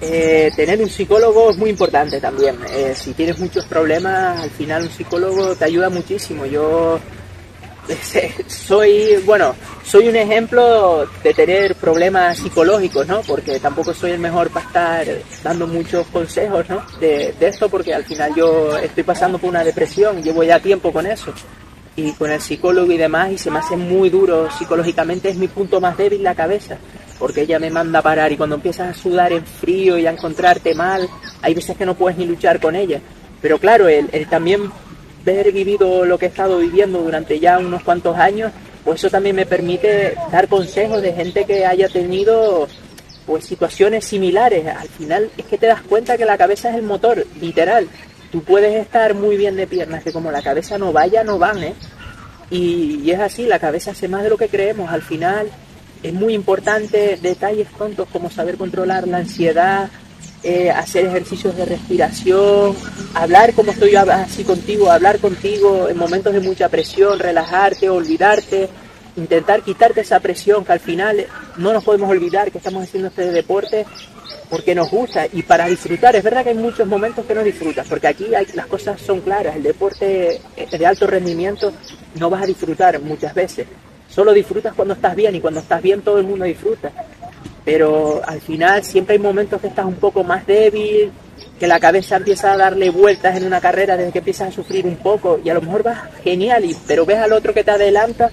Eh, 0.00 0.52
tener 0.54 0.80
un 0.80 0.88
psicólogo 0.88 1.50
es 1.50 1.56
muy 1.56 1.70
importante 1.70 2.20
también. 2.20 2.56
Eh, 2.70 2.94
si 2.94 3.14
tienes 3.14 3.38
muchos 3.38 3.64
problemas, 3.64 4.40
al 4.40 4.50
final 4.50 4.84
un 4.84 4.90
psicólogo 4.90 5.56
te 5.56 5.64
ayuda 5.64 5.90
muchísimo. 5.90 6.46
Yo 6.46 7.00
soy, 8.46 9.16
bueno, 9.24 9.56
soy 9.84 10.08
un 10.08 10.14
ejemplo 10.14 11.08
de 11.24 11.34
tener 11.34 11.74
problemas 11.74 12.38
psicológicos, 12.38 13.08
¿no? 13.08 13.22
Porque 13.22 13.58
tampoco 13.58 13.92
soy 13.92 14.12
el 14.12 14.20
mejor 14.20 14.50
para 14.50 14.66
estar 14.66 15.06
dando 15.42 15.66
muchos 15.66 16.06
consejos, 16.08 16.68
¿no? 16.68 16.84
De 17.00 17.34
esto, 17.40 17.68
porque 17.68 17.92
al 17.92 18.04
final 18.04 18.32
yo 18.36 18.76
estoy 18.78 19.02
pasando 19.02 19.38
por 19.38 19.50
una 19.50 19.64
depresión, 19.64 20.22
llevo 20.22 20.44
ya 20.44 20.60
tiempo 20.60 20.92
con 20.92 21.06
eso. 21.06 21.32
Y 21.96 22.12
con 22.12 22.30
el 22.30 22.40
psicólogo 22.40 22.92
y 22.92 22.96
demás, 22.96 23.32
y 23.32 23.38
se 23.38 23.50
me 23.50 23.58
hace 23.58 23.76
muy 23.76 24.08
duro 24.10 24.48
psicológicamente, 24.56 25.30
es 25.30 25.36
mi 25.36 25.48
punto 25.48 25.80
más 25.80 25.96
débil 25.96 26.22
la 26.22 26.36
cabeza 26.36 26.78
porque 27.18 27.42
ella 27.42 27.58
me 27.58 27.70
manda 27.70 27.98
a 27.98 28.02
parar 28.02 28.32
y 28.32 28.36
cuando 28.36 28.56
empiezas 28.56 28.96
a 28.96 29.00
sudar 29.00 29.32
en 29.32 29.44
frío 29.44 29.98
y 29.98 30.06
a 30.06 30.12
encontrarte 30.12 30.74
mal, 30.74 31.08
hay 31.42 31.54
veces 31.54 31.76
que 31.76 31.86
no 31.86 31.94
puedes 31.94 32.18
ni 32.18 32.26
luchar 32.26 32.60
con 32.60 32.76
ella. 32.76 33.00
Pero 33.42 33.58
claro, 33.58 33.88
el, 33.88 34.08
también 34.28 34.70
ver 35.24 35.52
vivido 35.52 36.04
lo 36.04 36.18
que 36.18 36.26
he 36.26 36.28
estado 36.28 36.58
viviendo 36.58 37.00
durante 37.00 37.38
ya 37.38 37.58
unos 37.58 37.82
cuantos 37.82 38.16
años, 38.16 38.52
pues 38.84 39.00
eso 39.00 39.10
también 39.10 39.36
me 39.36 39.46
permite 39.46 40.14
dar 40.32 40.48
consejos 40.48 41.02
de 41.02 41.12
gente 41.12 41.44
que 41.44 41.66
haya 41.66 41.88
tenido 41.88 42.68
pues 43.26 43.44
situaciones 43.44 44.04
similares. 44.04 44.66
Al 44.66 44.88
final 44.88 45.30
es 45.36 45.44
que 45.44 45.58
te 45.58 45.66
das 45.66 45.82
cuenta 45.82 46.16
que 46.16 46.24
la 46.24 46.38
cabeza 46.38 46.70
es 46.70 46.76
el 46.76 46.82
motor, 46.82 47.26
literal. 47.40 47.88
Tú 48.32 48.42
puedes 48.42 48.74
estar 48.74 49.14
muy 49.14 49.36
bien 49.36 49.56
de 49.56 49.66
piernas, 49.66 50.02
que 50.02 50.12
como 50.12 50.30
la 50.30 50.42
cabeza 50.42 50.78
no 50.78 50.92
vaya, 50.92 51.24
no 51.24 51.38
van, 51.38 51.62
¿eh? 51.62 51.74
Y 52.50 53.10
es 53.10 53.20
así, 53.20 53.46
la 53.46 53.58
cabeza 53.58 53.90
hace 53.90 54.08
más 54.08 54.22
de 54.22 54.30
lo 54.30 54.38
que 54.38 54.48
creemos. 54.48 54.90
Al 54.90 55.02
final 55.02 55.50
es 56.02 56.12
muy 56.12 56.34
importante 56.34 57.18
detalles 57.20 57.68
tontos 57.76 58.08
como 58.12 58.30
saber 58.30 58.56
controlar 58.56 59.08
la 59.08 59.18
ansiedad, 59.18 59.90
eh, 60.42 60.70
hacer 60.70 61.06
ejercicios 61.06 61.56
de 61.56 61.64
respiración, 61.64 62.76
hablar 63.14 63.54
como 63.54 63.72
estoy 63.72 63.96
así 63.96 64.44
contigo, 64.44 64.90
hablar 64.90 65.18
contigo 65.18 65.88
en 65.88 65.98
momentos 65.98 66.32
de 66.32 66.40
mucha 66.40 66.68
presión, 66.68 67.18
relajarte, 67.18 67.90
olvidarte, 67.90 68.68
intentar 69.16 69.62
quitarte 69.62 70.02
esa 70.02 70.20
presión 70.20 70.64
que 70.64 70.72
al 70.72 70.80
final 70.80 71.26
no 71.56 71.72
nos 71.72 71.82
podemos 71.82 72.08
olvidar 72.08 72.52
que 72.52 72.58
estamos 72.58 72.84
haciendo 72.84 73.08
este 73.08 73.32
deporte 73.32 73.84
porque 74.48 74.74
nos 74.74 74.90
gusta 74.90 75.26
y 75.32 75.42
para 75.42 75.66
disfrutar. 75.66 76.14
Es 76.16 76.22
verdad 76.22 76.44
que 76.44 76.50
hay 76.50 76.56
muchos 76.56 76.86
momentos 76.86 77.26
que 77.26 77.34
no 77.34 77.42
disfrutas, 77.42 77.86
porque 77.88 78.06
aquí 78.06 78.26
las 78.54 78.66
cosas 78.66 79.00
son 79.00 79.20
claras. 79.20 79.56
El 79.56 79.62
deporte 79.62 80.40
de 80.70 80.86
alto 80.86 81.06
rendimiento 81.06 81.72
no 82.14 82.30
vas 82.30 82.44
a 82.44 82.46
disfrutar 82.46 83.00
muchas 83.00 83.34
veces. 83.34 83.66
Solo 84.08 84.32
disfrutas 84.32 84.74
cuando 84.74 84.94
estás 84.94 85.14
bien 85.14 85.34
y 85.34 85.40
cuando 85.40 85.60
estás 85.60 85.82
bien 85.82 86.02
todo 86.02 86.18
el 86.18 86.26
mundo 86.26 86.44
disfruta. 86.44 86.90
Pero 87.64 88.22
al 88.26 88.40
final 88.40 88.82
siempre 88.82 89.14
hay 89.14 89.18
momentos 89.18 89.60
que 89.60 89.66
estás 89.66 89.84
un 89.84 89.96
poco 89.96 90.24
más 90.24 90.46
débil, 90.46 91.12
que 91.58 91.66
la 91.66 91.80
cabeza 91.80 92.16
empieza 92.16 92.52
a 92.52 92.56
darle 92.56 92.90
vueltas 92.90 93.36
en 93.36 93.44
una 93.44 93.60
carrera 93.60 93.96
desde 93.96 94.12
que 94.12 94.18
empiezas 94.18 94.48
a 94.48 94.52
sufrir 94.52 94.86
un 94.86 94.96
poco 94.96 95.40
y 95.44 95.50
a 95.50 95.54
lo 95.54 95.60
mejor 95.60 95.82
vas 95.82 95.98
genial, 96.22 96.64
y, 96.64 96.76
pero 96.86 97.04
ves 97.04 97.18
al 97.18 97.32
otro 97.32 97.52
que 97.52 97.64
te 97.64 97.70
adelanta 97.70 98.30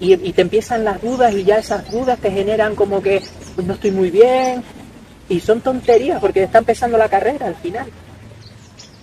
y, 0.00 0.16
te 0.32 0.42
empiezan 0.42 0.84
las 0.84 1.00
dudas 1.00 1.32
y 1.32 1.44
ya 1.44 1.58
esas 1.58 1.90
dudas 1.90 2.18
te 2.18 2.30
generan 2.30 2.74
como 2.74 3.00
que 3.00 3.22
pues 3.54 3.66
no 3.66 3.74
estoy 3.74 3.92
muy 3.92 4.10
bien 4.10 4.62
y 5.28 5.40
son 5.40 5.60
tonterías 5.60 6.20
porque 6.20 6.42
está 6.42 6.58
empezando 6.58 6.98
la 6.98 7.08
carrera 7.08 7.46
al 7.46 7.56
final. 7.56 7.86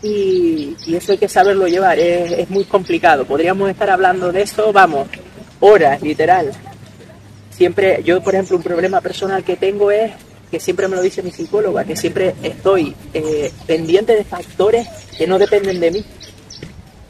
Y, 0.04 0.76
eso 0.94 1.14
hay 1.14 1.18
que 1.18 1.30
saberlo 1.30 1.68
llevar, 1.68 1.98
es, 1.98 2.32
es 2.32 2.50
muy 2.50 2.66
complicado. 2.66 3.26
Podríamos 3.26 3.70
estar 3.70 3.90
hablando 3.90 4.32
de 4.32 4.42
eso, 4.42 4.74
vamos, 4.74 5.08
horas, 5.62 6.02
literal. 6.02 6.52
Siempre, 7.50 8.02
yo 8.04 8.21
por 8.21 8.34
ejemplo, 8.34 8.58
un 8.58 8.63
problema 8.63 9.00
personal 9.02 9.43
que 9.43 9.56
tengo 9.56 9.91
es 9.91 10.12
que 10.52 10.60
siempre 10.60 10.89
me 10.89 10.97
lo 10.97 11.02
dice 11.02 11.24
mi 11.24 11.32
psicóloga, 11.32 11.86
que 11.86 11.95
siempre 11.95 12.36
estoy 12.43 12.93
eh, 13.13 13.52
pendiente 13.65 14.15
de 14.15 14.26
factores 14.26 14.86
que 15.17 15.26
no 15.26 15.39
dependen 15.39 15.80
de 15.80 15.91
mí. 15.91 16.06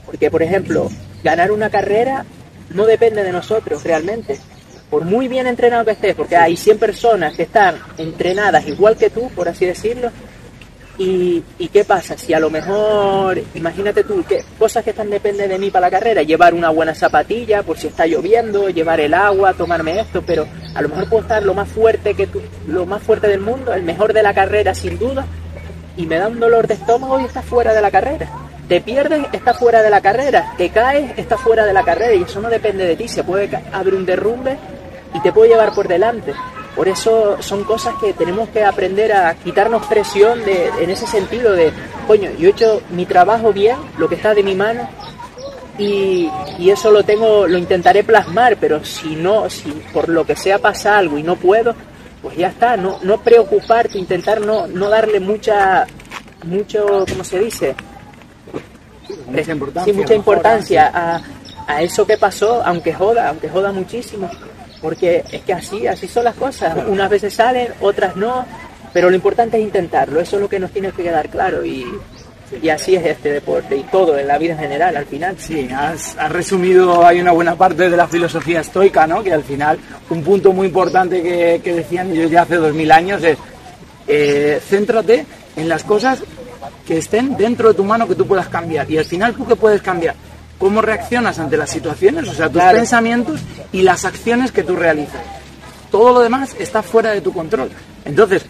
Porque, 0.06 0.30
por 0.30 0.44
ejemplo, 0.44 0.90
ganar 1.24 1.52
una 1.52 1.70
carrera 1.70 2.26
no 2.70 2.86
depende 2.86 3.24
de 3.24 3.32
nosotros 3.32 3.84
realmente. 3.84 4.38
Por 4.90 5.06
muy 5.06 5.28
bien 5.28 5.48
entrenado 5.48 5.86
que 5.86 5.92
estés, 5.92 6.16
porque 6.16 6.36
hay 6.36 6.56
100 6.56 6.78
personas 6.78 7.36
que 7.36 7.44
están 7.44 7.76
entrenadas 7.98 8.68
igual 8.68 8.98
que 8.98 9.10
tú, 9.10 9.30
por 9.30 9.48
así 9.48 9.66
decirlo, 9.66 10.12
y, 11.04 11.68
qué 11.70 11.84
pasa? 11.84 12.18
Si 12.18 12.34
a 12.34 12.40
lo 12.40 12.50
mejor, 12.50 13.42
imagínate 13.56 14.04
tú, 14.04 14.24
¿qué 14.28 14.44
cosas 14.60 14.84
que 14.84 14.92
están 14.92 15.10
dependen 15.10 15.50
de 15.50 15.58
mí 15.58 15.72
para 15.72 15.88
la 15.88 15.92
carrera, 15.92 16.22
llevar 16.22 16.54
una 16.54 16.70
buena 16.70 16.94
zapatilla 16.94 17.64
por 17.64 17.78
si 17.78 17.88
está 17.88 18.06
lloviendo, 18.06 18.70
llevar 18.70 19.00
el 19.00 19.14
agua, 19.14 19.54
tomarme 19.54 20.00
esto, 20.00 20.22
pero 20.26 20.46
a 20.76 20.82
lo 20.82 20.90
mejor 20.90 21.10
puedo 21.10 21.22
estar 21.24 21.44
lo 21.44 21.54
más 21.54 21.70
fuerte 21.70 22.14
que 22.14 22.28
tú, 22.28 22.42
lo 22.68 22.86
más 22.86 23.02
fuerte 23.02 23.28
del 23.28 23.42
mundo, 23.42 23.74
el 23.74 23.84
mejor 23.84 24.14
de 24.14 24.22
la 24.22 24.34
carrera 24.34 24.76
sin 24.76 25.00
duda, 25.00 25.26
y 25.98 26.06
me 26.06 26.18
da 26.18 26.28
un 26.28 26.40
dolor 26.40 26.68
de 26.68 26.76
estómago 26.76 27.20
y 27.20 27.26
está 27.26 27.42
fuera 27.42 27.74
de 27.74 27.82
la 27.82 27.92
carrera. 27.92 28.30
Te 28.68 28.80
pierdes, 28.80 29.26
está 29.34 29.54
fuera 29.54 29.82
de 29.82 29.90
la 29.90 30.00
carrera. 30.00 30.54
Te 30.58 30.70
caes, 30.70 31.12
está 31.18 31.38
fuera 31.38 31.66
de 31.66 31.74
la 31.74 31.84
carrera. 31.84 32.14
Y 32.14 32.24
eso 32.24 32.40
no 32.40 32.50
depende 32.50 32.86
de 32.86 32.96
ti. 32.96 33.10
Se 33.10 33.22
puede 33.22 33.50
haber 33.74 33.94
un 33.94 34.06
derrumbe 34.06 34.58
y 35.14 35.20
te 35.20 35.34
puede 35.34 35.50
llevar 35.50 35.74
por 35.74 35.90
delante. 35.90 36.34
Por 36.76 36.88
eso 36.88 37.38
son 37.42 37.64
cosas 37.64 37.96
que 38.00 38.14
tenemos 38.14 38.50
que 38.50 38.64
aprender 38.64 39.12
a 39.12 39.34
quitarnos 39.36 39.86
presión 39.88 40.44
de, 40.46 40.70
en 40.80 40.90
ese 40.90 41.06
sentido 41.06 41.52
de, 41.52 41.74
coño, 42.08 42.32
yo 42.38 42.48
he 42.48 42.52
hecho 42.52 42.82
mi 42.92 43.06
trabajo 43.06 43.52
bien, 43.52 43.76
lo 43.98 44.08
que 44.08 44.16
está 44.16 44.34
de 44.34 44.42
mi 44.42 44.56
mano, 44.56 44.88
y, 45.78 46.30
eso 46.70 46.92
lo 46.92 47.04
tengo, 47.04 47.48
lo 47.48 47.58
intentaré 47.58 48.04
plasmar, 48.04 48.58
pero 48.58 48.86
si 48.86 49.16
no, 49.16 49.50
si 49.50 49.72
por 49.94 50.08
lo 50.08 50.26
que 50.26 50.36
sea 50.36 50.60
pasa 50.60 50.98
algo 50.98 51.18
y 51.18 51.24
no 51.24 51.36
puedo, 51.36 51.76
pues 52.22 52.38
ya 52.38 52.48
está, 52.48 52.78
no, 52.78 53.00
no 53.02 53.20
preocuparte, 53.22 53.98
intentar 53.98 54.40
no, 54.40 54.68
no 54.68 54.90
darle 54.90 55.20
mucha, 55.20 55.86
mucho, 56.46 57.06
¿cómo 57.10 57.24
se 57.24 57.40
dice? 57.40 57.76
Mucha 59.28 59.52
importancia, 59.52 59.94
sí, 59.94 60.00
mucha 60.00 60.14
importancia 60.14 60.92
a, 60.94 61.22
a 61.68 61.82
eso 61.82 62.08
que 62.08 62.18
pasó, 62.18 62.62
aunque 62.64 62.94
joda, 62.94 63.28
aunque 63.28 63.50
joda 63.50 63.72
muchísimo 63.74 64.30
porque 64.82 65.24
es 65.32 65.42
que 65.42 65.54
así, 65.54 65.88
así 65.88 66.08
son 66.08 66.26
las 66.26 66.36
cosas. 66.36 66.76
Unas 66.88 67.10
veces 67.10 67.34
salen, 67.34 67.70
otras 67.82 68.16
no, 68.16 68.46
pero 68.94 69.10
lo 69.10 69.16
importante 69.16 69.58
es 69.58 69.64
intentarlo, 69.64 70.20
eso 70.20 70.38
es 70.38 70.42
lo 70.42 70.50
que 70.50 70.60
nos 70.60 70.72
tiene 70.72 70.92
que 70.92 71.04
quedar 71.04 71.30
claro 71.30 71.64
y, 71.64 71.86
y 72.62 72.70
así 72.70 72.96
es 72.96 73.06
este 73.06 73.32
deporte 73.32 73.78
y 73.78 73.84
todo 73.84 74.18
en 74.18 74.28
la 74.28 74.38
vida 74.38 74.54
en 74.54 74.60
general 74.60 74.98
al 74.98 75.06
final. 75.06 75.36
Sí, 75.38 75.70
has, 75.74 76.16
resumido, 76.30 77.06
hay 77.06 77.22
una 77.22 77.32
buena 77.32 77.56
parte 77.56 77.90
de 77.90 77.96
la 77.96 78.08
filosofía 78.08 78.62
estoica, 78.62 79.08
¿no? 79.08 79.24
Que 79.24 79.34
al 79.34 79.44
final 79.44 79.78
un 80.10 80.24
punto 80.24 80.52
muy 80.52 80.68
importante 80.68 81.22
que, 81.22 81.62
que 81.64 81.74
decían 81.74 82.12
ellos 82.12 82.32
ya 82.32 82.42
hace 82.42 82.56
dos 82.56 82.74
mil 82.74 82.92
años 82.92 83.24
es 83.24 83.38
eh, 84.08 84.60
céntrate 84.68 85.26
en 85.56 85.70
las 85.70 85.84
cosas 85.84 86.24
que 86.86 86.98
estén 86.98 87.38
dentro 87.38 87.70
de 87.70 87.76
tu 87.76 87.84
mano 87.84 88.08
que 88.08 88.16
tú 88.16 88.26
puedas 88.26 88.48
cambiar 88.48 88.90
y 88.90 88.98
al 88.98 89.06
final 89.06 89.34
tú 89.34 89.46
que 89.46 89.56
puedes 89.56 89.82
cambiar 89.82 90.16
cómo 90.62 90.80
reaccionas 90.80 91.40
ante 91.40 91.58
las 91.58 91.72
situaciones, 91.72 92.30
o 92.30 92.36
sea, 92.36 92.48
tus 92.48 92.62
pensamientos 92.62 93.42
y 93.72 93.82
las 93.82 94.06
acciones 94.06 94.52
que 94.52 94.62
tú 94.62 94.76
realizas. 94.76 95.24
Todo 95.90 96.14
lo 96.14 96.20
demás 96.20 96.56
está 96.60 96.84
fuera 96.84 97.10
de 97.10 97.20
tu 97.20 97.34
control. 97.34 97.72
Entonces, 98.06 98.46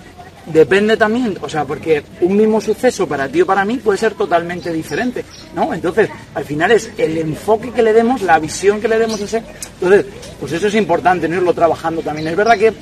depende 0.45 0.97
también, 0.97 1.37
o 1.41 1.47
sea, 1.47 1.63
porque 1.63 2.03
un 2.19 2.35
mismo 2.35 2.59
suceso 2.59 3.07
para 3.07 3.29
ti 3.29 3.41
o 3.41 3.45
para 3.45 3.63
mí 3.63 3.77
puede 3.77 3.97
ser 3.97 4.13
totalmente 4.13 4.73
diferente, 4.73 5.23
¿no? 5.55 5.73
Entonces, 5.73 6.09
al 6.35 6.43
final 6.43 6.71
es 6.71 6.91
el 6.97 7.17
enfoque 7.17 7.71
que 7.71 7.81
le 7.81 7.93
demos, 7.93 8.21
la 8.23 8.39
visión 8.39 8.81
que 8.81 8.89
le 8.89 8.99
demos 8.99 9.21
a 9.21 9.23
ese. 9.23 9.43
Entonces, 9.79 10.05
pues 10.37 10.51
eso 10.51 10.67
es 10.67 10.75
importante, 10.75 11.29
irlo 11.29 11.53
trabajando 11.53 12.01
también. 12.01 12.27
Es 12.27 12.35
verdad 12.35 12.57
que 12.57 12.73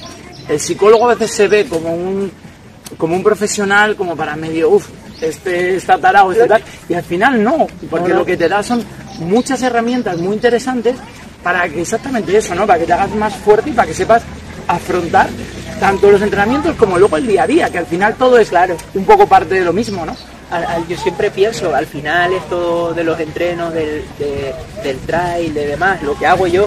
el 0.48 0.60
psicólogo 0.60 1.06
a 1.06 1.14
veces 1.14 1.30
se 1.30 1.48
ve 1.48 1.68
como 1.68 1.94
un, 1.94 2.32
como 2.98 3.16
un 3.16 3.22
profesional, 3.22 3.96
como 3.96 4.16
para 4.16 4.36
medio, 4.36 4.72
uff, 4.72 4.88
este 5.22 5.76
está 5.76 5.98
tarado, 5.98 6.32
este 6.32 6.48
tal, 6.48 6.64
y 6.88 6.94
al 6.94 7.04
final 7.04 7.44
no, 7.44 7.68
porque 7.90 8.14
lo 8.14 8.26
que 8.26 8.38
te 8.38 8.48
da 8.48 8.64
son 8.64 8.84
muchas 9.20 9.62
herramientas 9.62 10.18
muy 10.18 10.36
interesantes 10.36 10.96
para 11.44 11.68
que 11.70 11.82
exactamente 11.82 12.36
eso, 12.36 12.56
¿no? 12.56 12.68
Para 12.68 12.80
que 12.80 12.86
te 12.86 12.94
hagas 12.94 13.12
más 13.12 13.34
fuerte 13.36 13.70
y 13.70 13.74
para 13.74 13.88
que 13.88 13.94
sepas 13.94 14.24
afrontar 14.68 15.30
tanto 15.80 16.12
los 16.12 16.22
entrenamientos 16.22 16.76
como 16.76 16.98
luego 16.98 17.18
el 17.18 17.28
día 17.28 17.44
a 17.44 17.48
día, 17.48 17.70
que 17.70 17.78
al 17.78 17.86
final 17.86 18.16
todo 18.16 18.38
es 18.38 18.50
claro, 18.50 18.76
un 18.94 19.06
poco 19.06 19.28
parte 19.28 19.56
de 19.56 19.66
lo 19.66 19.74
mismo, 19.74 20.06
¿no? 20.06 20.16
yo 20.88 20.98
siempre 20.98 21.30
pienso, 21.30 21.76
al 21.76 21.86
final 21.86 22.34
esto 22.34 22.92
de 22.94 23.04
los 23.04 23.20
entrenos, 23.20 23.72
del, 23.72 24.04
del 24.84 24.98
trail, 25.06 25.54
de 25.54 25.68
demás, 25.68 26.02
lo 26.02 26.18
que 26.18 26.26
hago 26.26 26.48
yo, 26.48 26.66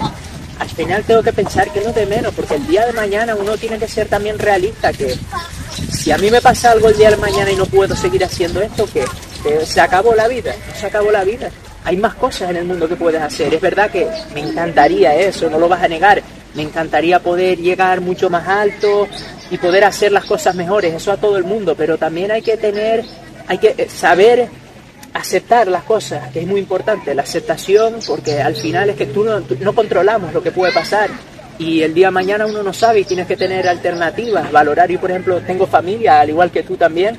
al 0.59 0.69
final 0.69 1.03
tengo 1.03 1.23
que 1.23 1.33
pensar 1.33 1.69
que 1.73 1.81
no 1.81 1.93
de 1.93 2.07
menos, 2.07 2.33
porque 2.33 2.55
el 2.55 2.67
día 2.67 2.87
de 2.87 2.93
mañana 2.93 3.35
uno 3.35 3.57
tiene 3.57 3.79
que 3.79 3.89
ser 3.89 4.07
también 4.09 4.39
realista, 4.39 4.93
que 4.93 5.17
si 6.03 6.11
a 6.11 6.19
mí 6.19 6.33
me 6.33 6.41
pasa 6.41 6.73
algo 6.73 6.89
el 6.89 6.97
día 6.97 7.11
de 7.11 7.17
mañana 7.17 7.53
y 7.53 7.55
no 7.55 7.65
puedo 7.65 7.95
seguir 7.95 8.25
haciendo 8.25 8.61
esto, 8.61 8.87
que 8.93 9.05
se 9.65 9.81
acabó 9.81 10.17
la 10.17 10.27
vida, 10.27 10.53
se 10.75 10.87
acabó 10.87 11.13
la 11.13 11.23
vida 11.23 11.49
hay 11.85 11.97
más 11.97 12.15
cosas 12.15 12.51
en 12.51 12.57
el 12.57 12.65
mundo 12.65 12.89
que 12.89 12.97
puedes 12.97 13.21
hacer. 13.21 13.53
Es 13.53 13.61
verdad 13.61 13.91
que 13.91 14.09
me 14.35 14.41
encantaría 14.41 15.15
eso, 15.17 15.51
no 15.51 15.59
lo 15.59 15.69
vas 15.69 15.83
a 15.83 15.89
negar. 15.89 16.23
Me 16.55 16.63
encantaría 16.63 17.19
poder 17.19 17.59
llegar 17.59 18.01
mucho 18.01 18.31
más 18.31 18.47
alto 18.47 19.09
y 19.51 19.59
poder 19.59 19.85
hacer 19.85 20.13
las 20.13 20.25
cosas 20.25 20.55
mejores, 20.55 20.95
eso 20.95 21.11
a 21.13 21.17
todo 21.17 21.37
el 21.37 21.45
mundo, 21.45 21.75
pero 21.77 21.99
también 21.99 22.31
hay 22.31 22.43
que 22.43 22.57
tener, 22.57 23.05
hay 23.49 23.59
que 23.59 23.89
saber 23.89 24.49
aceptar 25.13 25.67
las 25.69 25.83
cosas, 25.83 26.31
que 26.31 26.41
es 26.41 26.47
muy 26.47 26.61
importante, 26.61 27.15
la 27.15 27.23
aceptación, 27.23 27.97
porque 28.07 28.41
al 28.41 28.55
final 28.55 28.91
es 28.91 28.97
que 28.97 29.07
tú 29.07 29.25
no 29.25 29.75
controlamos 29.75 30.33
lo 30.33 30.43
que 30.43 30.53
puede 30.53 30.73
pasar 30.73 31.11
y 31.63 31.83
el 31.83 31.95
día 31.95 32.09
de 32.09 32.13
mañana 32.13 32.47
uno 32.47 32.63
no 32.63 32.73
sabe 32.73 33.01
y 33.01 33.05
tienes 33.05 33.27
que 33.27 33.37
tener 33.37 33.69
alternativas, 33.69 34.51
valorar. 34.51 34.91
Yo, 34.91 35.01
por 35.01 35.11
ejemplo, 35.11 35.41
tengo 35.47 35.67
familia, 35.67 36.21
al 36.21 36.31
igual 36.31 36.51
que 36.51 36.65
tú 36.65 36.77
también, 36.77 37.17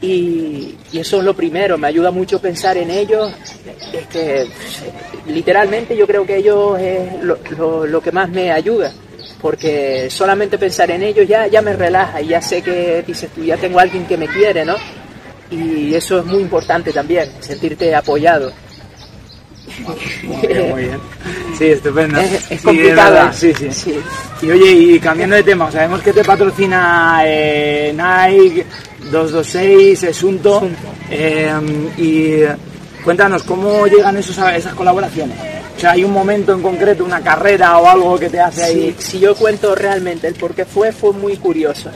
y, 0.00 0.76
eso 0.92 1.18
es 1.18 1.24
lo 1.24 1.34
primero, 1.34 1.76
me 1.76 1.88
ayuda 1.88 2.10
mucho 2.10 2.40
pensar 2.40 2.76
en 2.76 2.90
ellos. 2.90 3.32
Es 3.92 4.06
que 4.06 4.46
literalmente 5.26 5.96
yo 5.96 6.06
creo 6.06 6.24
que 6.24 6.36
ellos 6.36 6.78
es 6.78 7.22
lo, 7.22 7.86
lo, 7.86 8.00
que 8.00 8.12
más 8.12 8.30
me 8.30 8.52
ayuda, 8.52 8.92
porque 9.40 10.08
solamente 10.08 10.56
pensar 10.56 10.90
en 10.92 11.02
ellos 11.02 11.26
ya, 11.26 11.48
ya 11.48 11.60
me 11.60 11.72
relaja 11.72 12.20
y 12.22 12.28
ya 12.28 12.40
sé 12.40 12.62
que 12.62 13.02
dices 13.04 13.30
tú, 13.34 13.42
ya 13.42 13.56
tengo 13.56 13.80
alguien 13.80 14.06
que 14.06 14.16
me 14.16 14.28
quiere, 14.28 14.64
¿no? 14.64 14.76
Y 15.50 15.94
eso 15.94 16.20
es 16.20 16.26
muy 16.26 16.42
importante 16.42 16.92
también, 16.92 17.28
sentirte 17.40 17.92
apoyado. 17.94 18.52
Muy 20.24 20.84
bien. 20.84 20.98
Sí, 21.56 21.66
estupendo. 21.66 22.20
Es, 22.20 22.62
complicado. 22.62 23.32
sí, 23.32 23.52
sí, 23.70 23.94
Y 24.42 24.50
oye, 24.50 24.72
y 24.72 25.00
cambiando 25.00 25.36
de 25.36 25.42
tema, 25.42 25.70
sabemos 25.70 26.00
que 26.02 26.12
te 26.12 26.24
patrocina 26.24 27.22
eh, 27.24 27.92
Nike, 27.92 28.66
226, 29.10 30.04
Asunto. 30.04 30.68
Eh, 31.10 31.52
y 31.98 33.02
cuéntanos, 33.02 33.42
¿cómo 33.42 33.86
llegan 33.86 34.16
esos, 34.16 34.38
esas 34.38 34.74
colaboraciones? 34.74 35.36
O 35.76 35.80
sea, 35.80 35.92
¿hay 35.92 36.04
un 36.04 36.12
momento 36.12 36.52
en 36.52 36.60
concreto, 36.60 37.04
una 37.04 37.22
carrera 37.22 37.78
o 37.78 37.88
algo 37.88 38.18
que 38.18 38.28
te 38.28 38.38
hace 38.38 38.64
ahí? 38.64 38.96
si 38.98 39.18
yo 39.18 39.34
cuento 39.34 39.74
realmente 39.74 40.26
el 40.26 40.34
por 40.34 40.54
qué 40.54 40.64
fue, 40.64 40.92
fue 40.92 41.12
muy 41.12 41.36
curioso. 41.36 41.90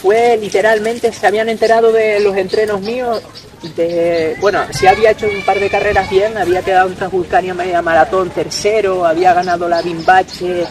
Fue 0.00 0.36
literalmente, 0.36 1.12
se 1.12 1.26
habían 1.26 1.48
enterado 1.48 1.90
de 1.90 2.20
los 2.20 2.36
entrenos 2.36 2.80
míos, 2.80 3.20
de, 3.62 4.36
bueno, 4.40 4.60
si 4.72 4.86
había 4.86 5.10
hecho 5.10 5.26
un 5.26 5.44
par 5.44 5.58
de 5.58 5.68
carreras 5.68 6.08
bien, 6.08 6.36
había 6.36 6.62
quedado 6.62 6.88
en 6.88 6.94
Transvulcania 6.94 7.54
Media 7.54 7.82
Maratón 7.82 8.30
tercero, 8.30 9.04
había 9.04 9.34
ganado 9.34 9.68
la 9.68 9.82
Bimbache 9.82 10.64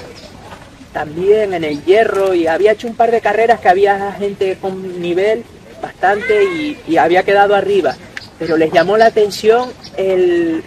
también 0.93 1.53
en 1.53 1.63
el 1.63 1.83
hierro 1.83 2.33
y 2.33 2.47
había 2.47 2.71
hecho 2.71 2.87
un 2.87 2.95
par 2.95 3.11
de 3.11 3.21
carreras 3.21 3.59
que 3.59 3.69
había 3.69 4.11
gente 4.13 4.57
con 4.59 5.01
nivel 5.01 5.43
bastante 5.81 6.43
y, 6.87 6.97
había 6.97 7.23
quedado 7.23 7.55
arriba. 7.55 7.95
Pero 8.39 8.55
les 8.55 8.71
llamó 8.71 8.97
la 8.97 9.07
atención 9.07 9.71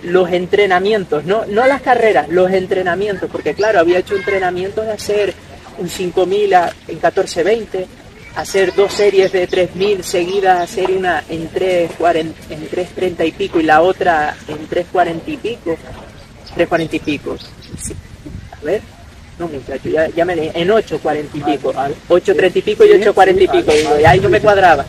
los 0.03 0.31
entrenamientos, 0.31 1.25
¿no? 1.25 1.47
no 1.47 1.67
las 1.67 1.83
carreras, 1.83 2.29
los 2.29 2.51
entrenamientos, 2.51 3.31
porque 3.31 3.55
claro, 3.55 3.81
había 3.81 3.99
hecho 3.99 4.17
entrenamientos 4.17 4.87
de 4.87 4.93
hacer 4.93 5.35
un 5.79 5.89
5000 5.89 6.53
en 6.89 7.01
14.20, 7.01 7.87
hacer 8.37 8.75
dos 8.75 8.93
series 8.93 9.33
de 9.33 9.47
3000 9.47 10.05
seguidas, 10.05 10.61
hacer 10.61 10.90
una 10.90 11.25
en 11.29 11.51
3.40 11.51 12.33
en 12.51 12.71
3.30 12.71 13.27
y 13.27 13.33
pico 13.33 13.61
y 13.61 13.64
la 13.64 13.83
otra 13.83 14.37
en 14.49 14.69
3.40 14.69 15.21
y 15.27 15.37
pico, 15.37 15.77
3.40 16.57 16.88
y 16.95 16.99
pico. 17.01 17.37
A 18.61 18.64
ver, 18.64 18.83
no 19.38 19.49
muchacho, 19.49 19.88
ya, 19.88 20.09
ya 20.09 20.25
me 20.25 20.37
leí, 20.37 20.51
en 20.55 20.69
8.40 20.69 21.25
y 21.35 21.40
pico, 21.40 21.73
8.30 21.73 22.57
y 22.57 22.62
pico 22.62 22.85
y 22.85 22.90
8.40 22.90 23.43
y 23.43 23.49
pico, 23.49 23.73
y 24.01 24.05
ahí 24.05 24.21
no 24.21 24.29
me 24.29 24.40
cuadraba. 24.40 24.85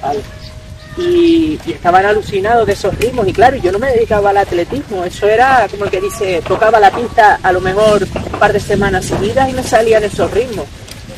Y, 0.97 1.57
estaban 1.67 2.05
alucinados 2.05 2.67
de 2.67 2.73
esos 2.73 2.93
ritmos 2.97 3.25
y 3.25 3.31
claro, 3.31 3.55
yo 3.55 3.71
no 3.71 3.79
me 3.79 3.91
dedicaba 3.91 4.31
al 4.31 4.37
atletismo, 4.37 5.05
eso 5.05 5.27
era 5.27 5.65
como 5.71 5.85
el 5.85 5.91
que 5.91 6.01
dice, 6.01 6.41
tocaba 6.45 6.79
la 6.81 6.91
pista 6.91 7.39
a 7.41 7.51
lo 7.53 7.61
mejor 7.61 8.03
un 8.03 8.39
par 8.39 8.51
de 8.51 8.59
semanas 8.59 9.05
seguidas 9.05 9.49
y 9.49 9.53
me 9.53 9.63
salían 9.63 10.03
esos 10.03 10.29
ritmos, 10.31 10.65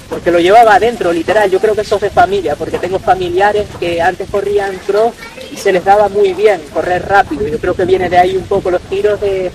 porque 0.09 0.31
lo 0.31 0.39
llevaba 0.39 0.75
adentro, 0.75 1.11
literal, 1.11 1.49
yo 1.49 1.59
creo 1.59 1.75
que 1.75 1.81
eso 1.81 1.95
es 1.95 2.01
de 2.01 2.09
familia, 2.09 2.55
porque 2.55 2.77
tengo 2.77 2.99
familiares 2.99 3.67
que 3.79 4.01
antes 4.01 4.29
corrían 4.29 4.77
cross 4.85 5.13
y 5.51 5.57
se 5.57 5.71
les 5.71 5.83
daba 5.83 6.09
muy 6.09 6.33
bien 6.33 6.61
correr 6.73 7.07
rápido, 7.07 7.47
yo 7.47 7.59
creo 7.59 7.73
que 7.73 7.85
viene 7.85 8.09
de 8.09 8.17
ahí 8.17 8.35
un 8.35 8.45
poco 8.45 8.71
los 8.71 8.81
tiros 8.83 9.19
de, 9.21 9.51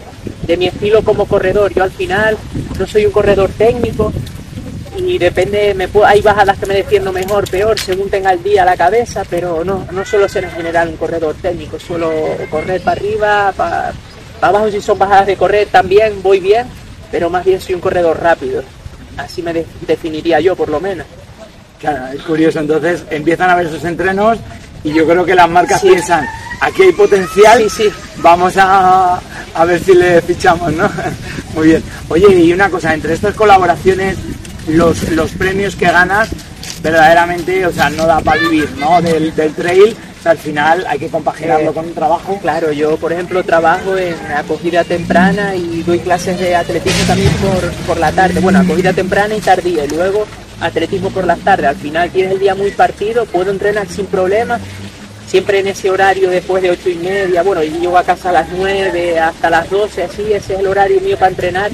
de 0.48 0.56
mi 0.56 0.66
estilo 0.66 1.04
como 1.04 1.26
corredor. 1.26 1.72
Yo 1.72 1.84
al 1.84 1.92
final 1.92 2.36
no 2.78 2.86
soy 2.86 3.06
un 3.06 3.12
corredor 3.12 3.50
técnico 3.50 4.12
y 4.96 5.18
depende, 5.18 5.74
me 5.74 5.88
hay 6.04 6.20
bajadas 6.22 6.58
que 6.58 6.66
me 6.66 6.74
defiendo 6.74 7.12
mejor, 7.12 7.48
peor, 7.48 7.78
según 7.78 8.10
tenga 8.10 8.32
el 8.32 8.42
día 8.42 8.64
la 8.64 8.76
cabeza, 8.76 9.22
pero 9.28 9.64
no, 9.64 9.86
no 9.92 10.04
suelo 10.04 10.28
ser 10.28 10.44
en 10.44 10.50
general 10.50 10.88
un 10.88 10.96
corredor 10.96 11.36
técnico, 11.40 11.78
suelo 11.78 12.10
correr 12.50 12.80
para 12.80 13.00
arriba, 13.00 13.52
para, 13.56 13.92
abajo. 14.40 14.70
Si 14.70 14.80
son 14.80 14.98
bajadas 14.98 15.26
de 15.26 15.36
correr 15.36 15.68
también 15.68 16.20
voy 16.22 16.40
bien, 16.40 16.66
pero 17.12 17.30
más 17.30 17.44
bien 17.44 17.60
soy 17.60 17.74
un 17.74 17.80
corredor 17.80 18.20
rápido, 18.20 18.62
así 19.18 19.42
me 19.42 19.64
definiría 19.86 20.40
yo 20.40 20.56
por 20.56 20.68
lo 20.68 20.80
menos. 20.80 21.06
Claro, 21.78 22.08
es 22.08 22.22
curioso, 22.22 22.58
entonces 22.60 23.04
empiezan 23.10 23.50
a 23.50 23.56
ver 23.56 23.66
esos 23.66 23.84
entrenos 23.84 24.38
y 24.82 24.92
yo 24.92 25.06
creo 25.06 25.24
que 25.24 25.34
las 25.34 25.48
marcas 25.48 25.80
piensan, 25.80 26.26
aquí 26.60 26.82
hay 26.82 26.92
potencial, 26.92 27.58
sí, 27.70 27.84
sí. 27.84 27.90
vamos 28.16 28.56
a, 28.56 29.20
a 29.54 29.64
ver 29.64 29.80
si 29.80 29.94
le 29.94 30.20
fichamos, 30.22 30.72
¿no? 30.72 30.90
Muy 31.54 31.68
bien. 31.68 31.82
Oye, 32.08 32.34
y 32.34 32.52
una 32.52 32.68
cosa, 32.68 32.94
entre 32.94 33.14
estas 33.14 33.34
colaboraciones 33.34 34.16
los, 34.68 35.10
los 35.10 35.30
premios 35.32 35.76
que 35.76 35.86
ganas 35.86 36.28
verdaderamente, 36.82 37.66
o 37.66 37.72
sea, 37.72 37.90
no 37.90 38.06
da 38.06 38.20
para 38.20 38.40
vivir, 38.40 38.70
¿no? 38.78 39.00
Del, 39.02 39.34
del 39.34 39.52
trail, 39.54 39.96
al 40.24 40.38
final 40.38 40.84
hay 40.88 40.98
que 40.98 41.08
compaginarlo 41.08 41.72
con 41.72 41.86
un 41.86 41.94
trabajo. 41.94 42.38
Claro, 42.40 42.72
yo 42.72 42.96
por 42.96 43.12
ejemplo 43.12 43.42
trabajo 43.42 43.96
en 43.96 44.14
acogida 44.32 44.84
temprana 44.84 45.54
y 45.54 45.82
doy 45.82 46.00
clases 46.00 46.38
de 46.38 46.56
atletismo 46.56 47.04
también 47.06 47.32
por, 47.34 47.72
por 47.86 47.98
la 47.98 48.12
tarde. 48.12 48.40
Bueno, 48.40 48.58
acogida 48.60 48.92
temprana 48.92 49.34
y 49.34 49.40
tardía, 49.40 49.84
y 49.84 49.88
luego 49.88 50.26
atletismo 50.60 51.10
por 51.10 51.26
las 51.26 51.38
tardes. 51.40 51.68
Al 51.68 51.76
final 51.76 52.10
tienes 52.10 52.32
el 52.32 52.38
día 52.38 52.54
muy 52.54 52.70
partido, 52.72 53.26
puedo 53.26 53.50
entrenar 53.50 53.86
sin 53.88 54.06
problemas, 54.06 54.60
siempre 55.26 55.60
en 55.60 55.68
ese 55.68 55.90
horario 55.90 56.30
después 56.30 56.62
de 56.62 56.70
ocho 56.70 56.88
y 56.88 56.96
media, 56.96 57.42
bueno, 57.42 57.62
y 57.62 57.70
llego 57.70 57.96
a 57.98 58.04
casa 58.04 58.30
a 58.30 58.32
las 58.32 58.48
9 58.50 59.20
hasta 59.20 59.50
las 59.50 59.70
12, 59.70 60.02
así, 60.02 60.22
ese 60.32 60.54
es 60.54 60.60
el 60.60 60.66
horario 60.66 61.00
mío 61.00 61.16
para 61.16 61.30
entrenar 61.30 61.70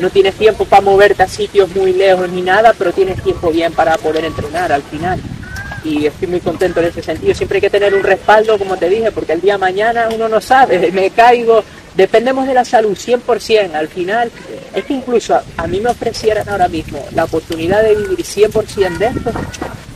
no 0.00 0.10
tienes 0.10 0.34
tiempo 0.34 0.64
para 0.64 0.82
moverte 0.82 1.22
a 1.22 1.28
sitios 1.28 1.74
muy 1.74 1.92
lejos 1.92 2.28
ni 2.30 2.42
nada, 2.42 2.72
pero 2.76 2.92
tienes 2.92 3.22
tiempo 3.22 3.50
bien 3.50 3.72
para 3.72 3.96
poder 3.98 4.24
entrenar 4.24 4.72
al 4.72 4.82
final. 4.82 5.20
Y 5.84 6.06
estoy 6.06 6.28
muy 6.28 6.40
contento 6.40 6.80
en 6.80 6.86
ese 6.86 7.02
sentido. 7.02 7.34
Siempre 7.34 7.56
hay 7.56 7.62
que 7.62 7.70
tener 7.70 7.94
un 7.94 8.02
respaldo, 8.02 8.58
como 8.58 8.76
te 8.76 8.88
dije, 8.88 9.12
porque 9.12 9.32
el 9.32 9.40
día 9.40 9.54
de 9.54 9.58
mañana 9.58 10.08
uno 10.14 10.28
no 10.28 10.40
sabe, 10.40 10.90
me 10.92 11.10
caigo, 11.10 11.62
dependemos 11.94 12.46
de 12.46 12.54
la 12.54 12.64
salud 12.64 12.96
100%. 12.96 13.74
Al 13.74 13.88
final, 13.88 14.30
es 14.74 14.84
que 14.84 14.94
incluso 14.94 15.38
a, 15.56 15.66
mí 15.66 15.80
me 15.80 15.90
ofrecieran 15.90 16.48
ahora 16.48 16.68
mismo 16.68 17.04
la 17.14 17.24
oportunidad 17.24 17.82
de 17.82 17.94
vivir 17.94 18.24
100% 18.24 18.98
de 18.98 19.06
esto 19.06 19.30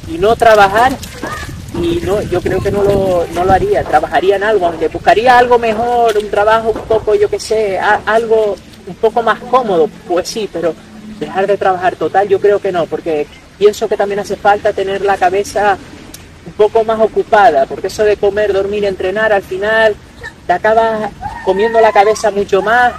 y 0.08 0.18
no 0.18 0.36
trabajar, 0.36 0.92
y 1.74 2.00
no, 2.04 2.20
yo 2.22 2.40
creo 2.40 2.60
que 2.60 2.70
no 2.70 2.82
lo, 2.82 3.26
no 3.34 3.44
lo 3.44 3.52
haría, 3.52 3.82
trabajaría 3.82 4.36
en 4.36 4.42
algo, 4.42 4.66
aunque 4.66 4.88
buscaría 4.88 5.38
algo 5.38 5.58
mejor, 5.58 6.16
un 6.18 6.30
trabajo 6.30 6.70
un 6.70 6.82
poco, 6.82 7.14
yo 7.14 7.30
qué 7.30 7.40
sé, 7.40 7.78
algo 7.78 8.56
un 8.86 8.94
poco 8.96 9.22
más 9.22 9.38
cómodo, 9.40 9.88
pues 10.06 10.28
sí, 10.28 10.48
pero 10.52 10.74
dejar 11.18 11.46
de 11.46 11.56
trabajar 11.56 11.96
total 11.96 12.28
yo 12.28 12.40
creo 12.40 12.58
que 12.58 12.72
no, 12.72 12.86
porque 12.86 13.26
pienso 13.62 13.88
que 13.88 13.96
también 13.96 14.18
hace 14.18 14.34
falta 14.34 14.72
tener 14.72 15.02
la 15.02 15.16
cabeza 15.16 15.78
un 16.44 16.52
poco 16.54 16.82
más 16.82 16.98
ocupada, 16.98 17.64
porque 17.66 17.86
eso 17.86 18.02
de 18.02 18.16
comer, 18.16 18.52
dormir, 18.52 18.84
entrenar, 18.84 19.32
al 19.32 19.42
final 19.42 19.94
te 20.48 20.52
acabas 20.52 21.12
comiendo 21.44 21.80
la 21.80 21.92
cabeza 21.92 22.32
mucho 22.32 22.60
más 22.60 22.92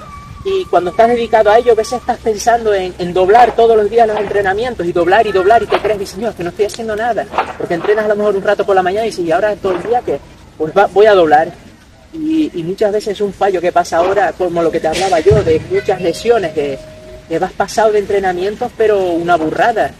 y 0.45 0.63
cuando 0.67 0.91
estás 0.91 1.09
dedicado 1.09 1.51
a 1.51 1.57
ello, 1.57 1.73
a 1.73 1.75
veces 1.75 1.99
estás 1.99 2.17
pensando 2.19 2.73
en, 2.73 3.13
doblar 3.13 3.53
todos 3.57 3.75
los 3.75 3.89
días 3.89 4.07
los 4.07 4.17
entrenamientos 4.17 4.87
y 4.87 4.93
doblar 4.93 5.27
y 5.27 5.33
doblar 5.33 5.61
y 5.63 5.67
te 5.67 5.79
crees, 5.79 5.99
dices, 5.99 6.17
no, 6.17 6.33
que 6.33 6.43
no 6.43 6.51
estoy 6.51 6.67
haciendo 6.67 6.95
nada, 6.95 7.25
porque 7.57 7.73
entrenas 7.73 8.05
a 8.05 8.07
lo 8.07 8.15
mejor 8.15 8.37
un 8.37 8.43
rato 8.43 8.65
por 8.65 8.73
la 8.73 8.83
mañana 8.83 9.05
y 9.05 9.09
dices, 9.09 9.25
y 9.25 9.31
ahora 9.33 9.53
todo 9.57 9.73
el 9.73 9.83
día 9.83 9.99
que 9.99 10.17
pues 10.57 10.71
voy 10.93 11.07
a 11.07 11.13
doblar 11.13 11.51
y, 12.13 12.63
muchas 12.63 12.93
veces 12.93 13.15
es 13.15 13.21
un 13.21 13.33
fallo 13.33 13.59
que 13.59 13.73
pasa 13.73 13.97
ahora, 13.97 14.31
como 14.31 14.63
lo 14.63 14.71
que 14.71 14.79
te 14.79 14.87
hablaba 14.87 15.19
yo, 15.19 15.43
de 15.43 15.59
muchas 15.69 16.01
lesiones, 16.01 16.53
que, 16.53 16.79
vas 17.37 17.51
pasado 17.51 17.91
de 17.91 17.99
entrenamientos, 17.99 18.71
pero 18.77 19.01
una 19.09 19.35
burrada. 19.35 19.91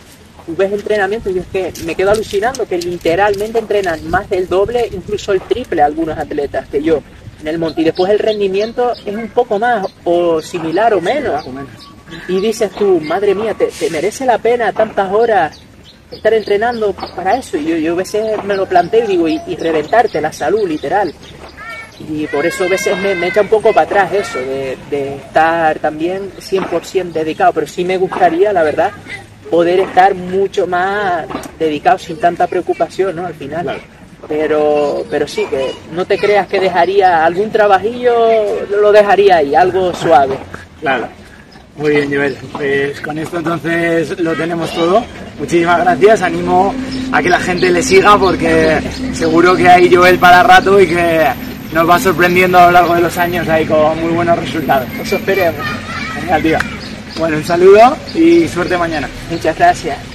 Tú 0.45 0.56
ves 0.56 0.71
entrenamientos 0.71 1.34
y 1.34 1.39
es 1.39 1.47
que 1.47 1.73
me 1.86 1.95
quedo 1.95 2.12
alucinando 2.12 2.65
que 2.65 2.77
literalmente 2.77 3.60
entrenan 3.60 4.10
más 4.10 4.29
del 4.29 4.47
doble, 4.47 4.89
incluso 4.91 5.32
el 5.32 5.41
triple 5.41 5.82
algunos 5.82 6.17
atletas 6.17 6.67
que 6.67 6.82
yo 6.82 7.01
en 7.41 7.47
el 7.47 7.58
monte. 7.58 7.82
Y 7.82 7.86
después 7.86 8.12
el 8.12 8.19
rendimiento 8.19 8.93
es 9.06 9.15
un 9.15 9.29
poco 9.29 9.60
más, 9.60 9.88
o 10.03 10.41
similar 10.41 10.93
o 10.93 11.01
menos. 11.01 11.45
Y 12.27 12.39
dices 12.39 12.71
tú, 12.71 12.99
madre 12.99 13.34
mía, 13.34 13.56
¿te, 13.56 13.71
merece 13.89 14.25
la 14.25 14.38
pena 14.38 14.71
tantas 14.73 15.12
horas 15.12 15.62
estar 16.12 16.34
entrenando 16.34 16.93
para 16.93 17.38
eso? 17.38 17.58
Y 17.58 17.65
yo, 17.65 17.77
yo 17.77 17.93
a 17.93 17.97
veces 17.97 18.43
me 18.43 18.56
lo 18.56 18.65
planteo 18.65 19.06
y 19.06 19.08
digo, 19.08 19.27
y, 19.27 19.41
y 19.47 19.56
reventarte 19.56 20.19
la 20.21 20.32
salud, 20.32 20.67
literal 20.67 21.13
y 22.10 22.27
por 22.27 22.45
eso 22.45 22.65
a 22.65 22.67
veces 22.67 22.97
me, 22.97 23.27
echa 23.27 23.41
un 23.41 23.47
poco 23.47 23.73
para 23.73 23.86
atrás 23.86 24.13
eso, 24.13 24.39
de, 24.39 25.15
estar 25.15 25.79
también 25.79 26.32
100% 26.39 27.12
dedicado, 27.12 27.53
pero 27.53 27.67
sí 27.67 27.86
me 27.86 27.97
gustaría, 27.97 28.51
la 28.53 28.63
verdad, 28.63 28.91
poder 29.53 29.81
estar 29.81 30.15
mucho 30.15 30.65
más 30.65 31.27
dedicado 31.59 31.99
sin 31.99 32.17
tanta 32.17 32.47
preocupación, 32.47 33.15
¿no? 33.15 33.27
Al 33.27 33.35
final. 33.35 33.77
Pero, 34.27 35.05
pero 35.11 35.27
sí, 35.27 35.45
que 35.47 35.69
no 35.91 36.05
te 36.05 36.17
creas 36.17 36.47
que 36.47 36.59
dejaría 36.59 37.23
algún 37.23 37.51
trabajillo, 37.51 38.15
lo 38.81 38.91
dejaría 38.91 39.35
ahí, 39.37 39.53
algo 39.53 39.93
suave. 39.93 40.35
Claro. 40.81 41.07
Muy 41.75 41.91
bien, 41.91 42.09
Joel. 42.11 42.35
Pues 42.51 42.99
con 43.01 43.15
esto 43.19 43.37
entonces 43.37 44.19
lo 44.19 44.33
tenemos 44.33 44.73
todo. 44.73 45.05
Muchísimas 45.37 45.81
gracias. 45.81 46.23
Animo 46.23 46.73
a 47.11 47.21
que 47.21 47.29
la 47.29 47.39
gente 47.39 47.69
le 47.69 47.83
siga 47.83 48.17
porque 48.17 48.79
seguro 49.13 49.55
que 49.55 49.69
hay 49.69 49.93
Joel 49.93 50.17
para 50.17 50.41
rato 50.41 50.81
y 50.81 50.87
que 50.87 51.27
nos 51.71 51.87
va 51.87 51.99
sorprendiendo 51.99 52.57
a 52.57 52.65
lo 52.65 52.71
largo 52.71 52.95
de 52.95 53.01
los 53.01 53.15
años 53.19 53.47
ahí 53.47 53.67
con 53.67 54.01
muy 54.01 54.13
buenos 54.13 54.35
resultados. 54.39 54.87
Eso 54.99 55.15
esperemos. 55.15 55.61
Genial, 56.15 56.41
tío. 56.41 56.83
Bueno, 57.17 57.38
un 57.38 57.43
saludo 57.43 57.95
y 58.15 58.47
suerte 58.47 58.78
mañana. 58.78 59.08
Muchas 59.30 59.56
gracias. 59.56 60.12